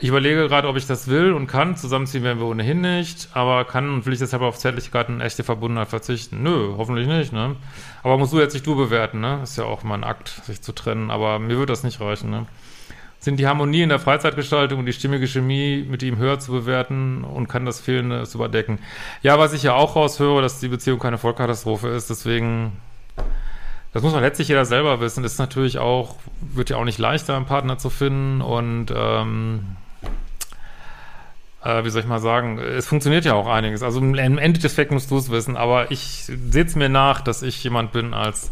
ich 0.00 0.08
überlege 0.08 0.48
gerade, 0.48 0.66
ob 0.66 0.76
ich 0.76 0.88
das 0.88 1.06
will 1.06 1.32
und 1.32 1.46
kann. 1.46 1.76
Zusammenziehen 1.76 2.24
werden 2.24 2.40
wir 2.40 2.46
ohnehin 2.46 2.80
nicht. 2.80 3.28
Aber 3.34 3.64
kann 3.66 3.88
und 3.88 4.04
will 4.04 4.14
ich 4.14 4.18
deshalb 4.18 4.42
auf 4.42 4.58
Zärtlichkeiten 4.58 5.14
und 5.14 5.20
echte 5.20 5.44
Verbundenheit 5.44 5.86
verzichten? 5.86 6.42
Nö, 6.42 6.74
hoffentlich 6.76 7.06
nicht, 7.06 7.32
ne? 7.32 7.54
Aber 8.02 8.18
musst 8.18 8.32
du 8.32 8.40
jetzt 8.40 8.54
nicht 8.54 8.66
du 8.66 8.74
bewerten, 8.74 9.20
ne? 9.20 9.42
Ist 9.44 9.56
ja 9.58 9.62
auch 9.62 9.84
mal 9.84 9.94
ein 9.94 10.02
Akt, 10.02 10.42
sich 10.44 10.60
zu 10.60 10.72
trennen. 10.72 11.12
Aber 11.12 11.38
mir 11.38 11.56
wird 11.56 11.70
das 11.70 11.84
nicht 11.84 12.00
reichen, 12.00 12.30
ne? 12.30 12.46
Sind 13.22 13.36
die 13.36 13.46
Harmonie 13.46 13.82
in 13.82 13.88
der 13.88 14.00
Freizeitgestaltung 14.00 14.80
und 14.80 14.86
die 14.86 14.92
stimmige 14.92 15.28
Chemie 15.28 15.86
mit 15.88 16.02
ihm 16.02 16.16
höher 16.16 16.40
zu 16.40 16.50
bewerten 16.50 17.22
und 17.22 17.48
kann 17.48 17.64
das 17.64 17.78
Fehlende 17.78 18.24
zu 18.24 18.36
überdecken? 18.36 18.80
Ja, 19.22 19.38
was 19.38 19.52
ich 19.52 19.62
ja 19.62 19.74
auch 19.74 19.94
raushöre, 19.94 20.42
dass 20.42 20.58
die 20.58 20.66
Beziehung 20.66 20.98
keine 20.98 21.18
Vollkatastrophe 21.18 21.86
ist. 21.86 22.10
Deswegen 22.10 22.72
das 23.92 24.02
muss 24.02 24.12
man 24.12 24.22
letztlich 24.22 24.48
jeder 24.48 24.64
selber 24.64 25.00
wissen. 25.00 25.22
Ist 25.22 25.38
natürlich 25.38 25.78
auch, 25.78 26.16
wird 26.40 26.70
ja 26.70 26.78
auch 26.78 26.84
nicht 26.84 26.98
leichter, 26.98 27.36
einen 27.36 27.46
Partner 27.46 27.78
zu 27.78 27.90
finden 27.90 28.40
und 28.40 28.86
ähm, 28.92 29.76
äh, 31.62 31.84
wie 31.84 31.90
soll 31.90 32.00
ich 32.00 32.08
mal 32.08 32.18
sagen, 32.18 32.58
es 32.58 32.88
funktioniert 32.88 33.24
ja 33.24 33.34
auch 33.34 33.46
einiges. 33.46 33.84
Also 33.84 34.00
im 34.00 34.38
Endeffekt 34.38 34.90
musst 34.90 35.12
du 35.12 35.18
es 35.18 35.30
wissen, 35.30 35.56
aber 35.56 35.92
ich 35.92 36.24
sehe 36.24 36.64
es 36.64 36.74
mir 36.74 36.88
nach, 36.88 37.20
dass 37.20 37.42
ich 37.42 37.62
jemand 37.62 37.92
bin 37.92 38.14
als 38.14 38.50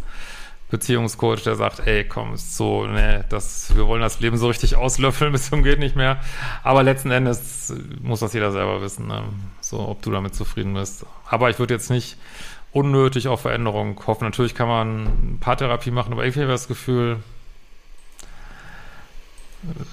Beziehungscoach, 0.70 1.42
der 1.42 1.56
sagt, 1.56 1.87
ey, 1.87 2.04
komm, 2.04 2.35
ist 2.35 2.56
so, 2.56 2.87
ne, 2.87 3.24
das, 3.28 3.74
wir 3.76 3.87
wollen 3.87 4.00
das 4.00 4.20
Leben 4.20 4.37
so 4.37 4.48
richtig 4.48 4.76
auslöffeln, 4.76 5.33
bis 5.33 5.50
zum 5.50 5.62
geht 5.62 5.78
nicht 5.78 5.96
mehr. 5.96 6.20
Aber 6.62 6.83
letzten 6.83 7.11
Endes 7.11 7.74
muss 8.00 8.20
das 8.20 8.33
jeder 8.33 8.52
selber 8.52 8.80
wissen, 8.80 9.09
ne? 9.09 9.24
so, 9.61 9.80
ob 9.80 10.02
du 10.02 10.11
damit 10.11 10.35
zufrieden 10.35 10.74
bist. 10.74 11.04
Aber 11.28 11.50
ich 11.50 11.59
würde 11.59 11.74
jetzt 11.74 11.90
nicht 11.90 12.16
unnötig 12.72 13.28
auf 13.28 13.42
Veränderung 13.42 14.00
hoffen. 14.06 14.24
Natürlich 14.24 14.54
kann 14.54 14.68
man 14.68 15.38
Paartherapie 15.40 15.90
machen, 15.90 16.12
aber 16.12 16.24
irgendwie 16.24 16.42
habe 16.42 16.52
das 16.52 16.68
Gefühl, 16.68 17.18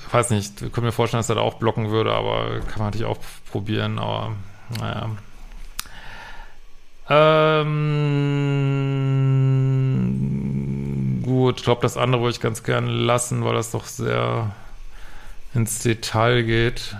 ich 0.07 0.13
weiß 0.13 0.29
nicht, 0.29 0.61
ich 0.61 0.71
könnte 0.71 0.81
mir 0.81 0.91
vorstellen, 0.91 1.19
dass 1.19 1.29
er 1.29 1.35
da 1.35 1.41
auch 1.41 1.55
blocken 1.55 1.89
würde, 1.89 2.13
aber 2.13 2.59
kann 2.61 2.77
man 2.79 2.87
natürlich 2.87 3.07
auch 3.07 3.17
probieren, 3.51 3.99
aber 3.99 4.33
naja. 4.79 5.09
Ähm, 7.09 7.97
gut, 11.37 11.57
ich 11.57 11.63
glaube, 11.63 11.81
das 11.81 11.97
andere 11.97 12.21
würde 12.21 12.31
ich 12.31 12.41
ganz 12.41 12.63
gern 12.63 12.87
lassen, 12.87 13.45
weil 13.45 13.53
das 13.53 13.71
doch 13.71 13.85
sehr 13.85 14.51
ins 15.53 15.79
Detail 15.79 16.43
geht. 16.43 16.95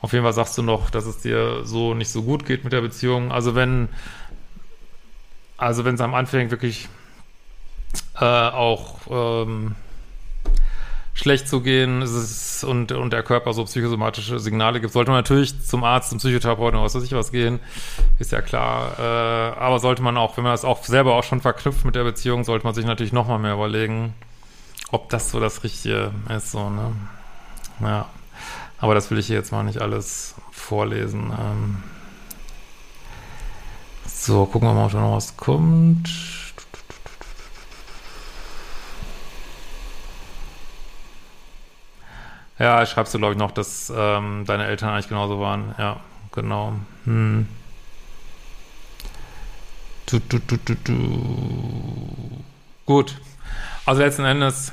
Auf 0.00 0.12
jeden 0.12 0.24
Fall 0.24 0.32
sagst 0.32 0.58
du 0.58 0.62
noch, 0.62 0.90
dass 0.90 1.06
es 1.06 1.18
dir 1.18 1.64
so 1.64 1.94
nicht 1.94 2.10
so 2.10 2.22
gut 2.22 2.44
geht 2.44 2.64
mit 2.64 2.72
der 2.72 2.80
Beziehung. 2.80 3.30
Also 3.30 3.54
wenn, 3.54 3.88
also 5.56 5.84
wenn 5.84 5.94
es 5.94 6.00
am 6.00 6.14
Anfang 6.14 6.50
wirklich 6.50 6.88
äh, 8.20 8.24
auch 8.24 8.98
ähm, 9.10 9.76
schlecht 11.16 11.48
zu 11.48 11.62
gehen 11.62 12.02
ist 12.02 12.10
es, 12.10 12.62
und, 12.62 12.92
und 12.92 13.12
der 13.12 13.22
Körper 13.22 13.54
so 13.54 13.64
psychosomatische 13.64 14.38
Signale 14.38 14.80
gibt, 14.80 14.92
sollte 14.92 15.10
man 15.10 15.18
natürlich 15.18 15.64
zum 15.64 15.82
Arzt, 15.82 16.10
zum 16.10 16.18
Psychotherapeuten 16.18 16.78
oder 16.78 16.84
was 16.84 16.94
weiß 16.94 17.02
ich 17.02 17.12
was 17.12 17.32
gehen, 17.32 17.58
ist 18.18 18.32
ja 18.32 18.42
klar. 18.42 18.98
Äh, 18.98 19.58
aber 19.58 19.78
sollte 19.78 20.02
man 20.02 20.18
auch, 20.18 20.36
wenn 20.36 20.44
man 20.44 20.52
das 20.52 20.66
auch 20.66 20.84
selber 20.84 21.14
auch 21.14 21.24
schon 21.24 21.40
verknüpft 21.40 21.86
mit 21.86 21.94
der 21.94 22.04
Beziehung, 22.04 22.44
sollte 22.44 22.66
man 22.66 22.74
sich 22.74 22.84
natürlich 22.84 23.14
nochmal 23.14 23.38
mehr 23.38 23.54
überlegen, 23.54 24.12
ob 24.92 25.08
das 25.08 25.30
so 25.30 25.40
das 25.40 25.64
Richtige 25.64 26.12
ist, 26.28 26.52
so, 26.52 26.68
ne? 26.68 26.92
Ja. 27.80 28.06
Aber 28.78 28.94
das 28.94 29.10
will 29.10 29.18
ich 29.18 29.26
hier 29.26 29.36
jetzt 29.36 29.52
mal 29.52 29.62
nicht 29.62 29.80
alles 29.80 30.34
vorlesen. 30.52 31.32
Ähm 31.32 31.82
so, 34.06 34.44
gucken 34.44 34.68
wir 34.68 34.74
mal, 34.74 34.84
ob 34.84 34.92
da 34.92 35.00
noch 35.00 35.16
was 35.16 35.38
kommt. 35.38 36.10
Ja, 42.58 42.84
schreibst 42.86 43.12
du, 43.12 43.18
glaube 43.18 43.34
ich, 43.34 43.38
noch, 43.38 43.50
dass 43.50 43.92
ähm, 43.94 44.44
deine 44.46 44.66
Eltern 44.66 44.90
eigentlich 44.90 45.08
genauso 45.08 45.40
waren. 45.40 45.74
Ja, 45.78 46.00
genau. 46.32 46.72
Hm. 47.04 47.46
Du, 50.06 50.20
du, 50.20 50.38
du, 50.38 50.56
du, 50.56 50.74
du. 50.74 52.44
Gut. 52.86 53.16
Also 53.84 54.02
letzten 54.02 54.24
Endes 54.24 54.72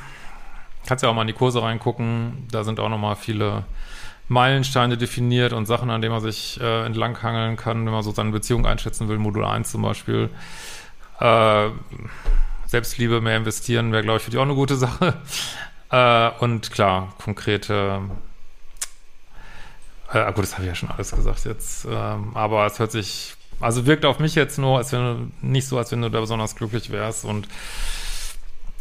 kannst 0.85 1.03
du 1.03 1.07
ja 1.07 1.11
auch 1.11 1.15
mal 1.15 1.21
in 1.21 1.27
die 1.27 1.33
Kurse 1.33 1.61
reingucken. 1.61 2.47
Da 2.51 2.63
sind 2.63 2.79
auch 2.79 2.89
nochmal 2.89 3.15
viele 3.15 3.63
Meilensteine 4.27 4.97
definiert 4.97 5.51
und 5.51 5.65
Sachen, 5.65 5.89
an 5.89 6.01
denen 6.01 6.13
man 6.13 6.21
sich 6.21 6.59
äh, 6.61 6.85
entlanghangeln 6.85 7.57
kann, 7.57 7.85
wenn 7.85 7.93
man 7.93 8.03
so 8.03 8.11
seine 8.11 8.31
Beziehung 8.31 8.65
einschätzen 8.65 9.09
will. 9.09 9.17
Modul 9.17 9.43
1 9.43 9.71
zum 9.71 9.81
Beispiel. 9.81 10.29
Äh, 11.19 11.69
Selbstliebe 12.67 13.21
mehr 13.21 13.37
investieren 13.37 13.91
wäre, 13.91 14.03
glaube 14.03 14.17
ich, 14.17 14.23
für 14.23 14.31
dich 14.31 14.39
auch 14.39 14.43
eine 14.43 14.55
gute 14.55 14.75
Sache. 14.75 15.15
Äh, 15.93 16.31
und 16.39 16.71
klar, 16.71 17.13
konkrete 17.23 18.01
äh, 20.11 20.31
gut, 20.33 20.43
das 20.43 20.53
habe 20.53 20.63
ich 20.63 20.69
ja 20.69 20.75
schon 20.75 20.89
alles 20.89 21.11
gesagt 21.11 21.45
jetzt. 21.45 21.85
Ähm, 21.89 22.31
aber 22.35 22.65
es 22.65 22.79
hört 22.79 22.91
sich, 22.91 23.35
also 23.59 23.85
wirkt 23.85 24.05
auf 24.05 24.19
mich 24.19 24.35
jetzt 24.35 24.57
nur, 24.57 24.77
als 24.77 24.91
wenn 24.91 24.99
du, 24.99 25.47
nicht 25.47 25.67
so, 25.67 25.77
als 25.77 25.91
wenn 25.91 26.01
du 26.01 26.09
da 26.09 26.19
besonders 26.19 26.55
glücklich 26.55 26.91
wärst. 26.91 27.25
Und 27.25 27.47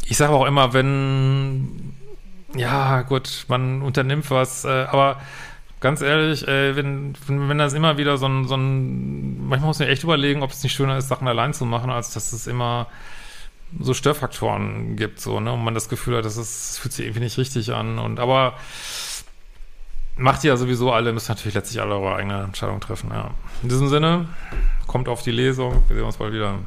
ich 0.04 0.16
sage 0.16 0.32
auch 0.32 0.46
immer, 0.46 0.72
wenn, 0.72 1.94
ja, 2.54 3.02
gut, 3.02 3.46
man 3.48 3.82
unternimmt 3.82 4.30
was, 4.30 4.64
äh, 4.64 4.86
aber 4.90 5.20
ganz 5.80 6.00
ehrlich, 6.00 6.46
ey, 6.46 6.76
wenn, 6.76 7.14
wenn, 7.26 7.48
wenn 7.48 7.58
das 7.58 7.72
immer 7.72 7.96
wieder 7.96 8.18
so 8.18 8.26
ein, 8.26 8.46
so 8.46 8.56
ein, 8.56 9.48
manchmal 9.48 9.68
muss 9.68 9.78
man 9.78 9.88
echt 9.88 10.04
überlegen, 10.04 10.42
ob 10.42 10.50
es 10.50 10.62
nicht 10.62 10.74
schöner 10.74 10.98
ist, 10.98 11.08
Sachen 11.08 11.28
allein 11.28 11.54
zu 11.54 11.64
machen, 11.64 11.90
als 11.90 12.12
dass 12.12 12.32
es 12.32 12.46
immer 12.46 12.88
so 13.80 13.94
Störfaktoren 13.94 14.96
gibt, 14.96 15.20
so, 15.20 15.40
ne, 15.40 15.52
und 15.52 15.64
man 15.64 15.74
das 15.74 15.88
Gefühl 15.88 16.16
hat, 16.16 16.24
dass 16.24 16.36
es 16.36 16.78
fühlt 16.78 16.92
sich 16.92 17.06
irgendwie 17.06 17.24
nicht 17.24 17.38
richtig 17.38 17.72
an. 17.72 17.98
Und 17.98 18.20
aber 18.20 18.54
macht 20.16 20.44
ja 20.44 20.56
sowieso 20.56 20.92
alle, 20.92 21.12
müsst 21.12 21.28
natürlich 21.28 21.54
letztlich 21.54 21.80
alle 21.80 21.96
eure 21.96 22.16
eigene 22.16 22.42
Entscheidung 22.42 22.80
treffen, 22.80 23.10
ja. 23.12 23.30
In 23.62 23.68
diesem 23.68 23.88
Sinne, 23.88 24.28
kommt 24.86 25.08
auf 25.08 25.22
die 25.22 25.30
Lesung, 25.30 25.82
wir 25.88 25.96
sehen 25.96 26.04
uns 26.04 26.16
bald 26.16 26.32
wieder. 26.32 26.58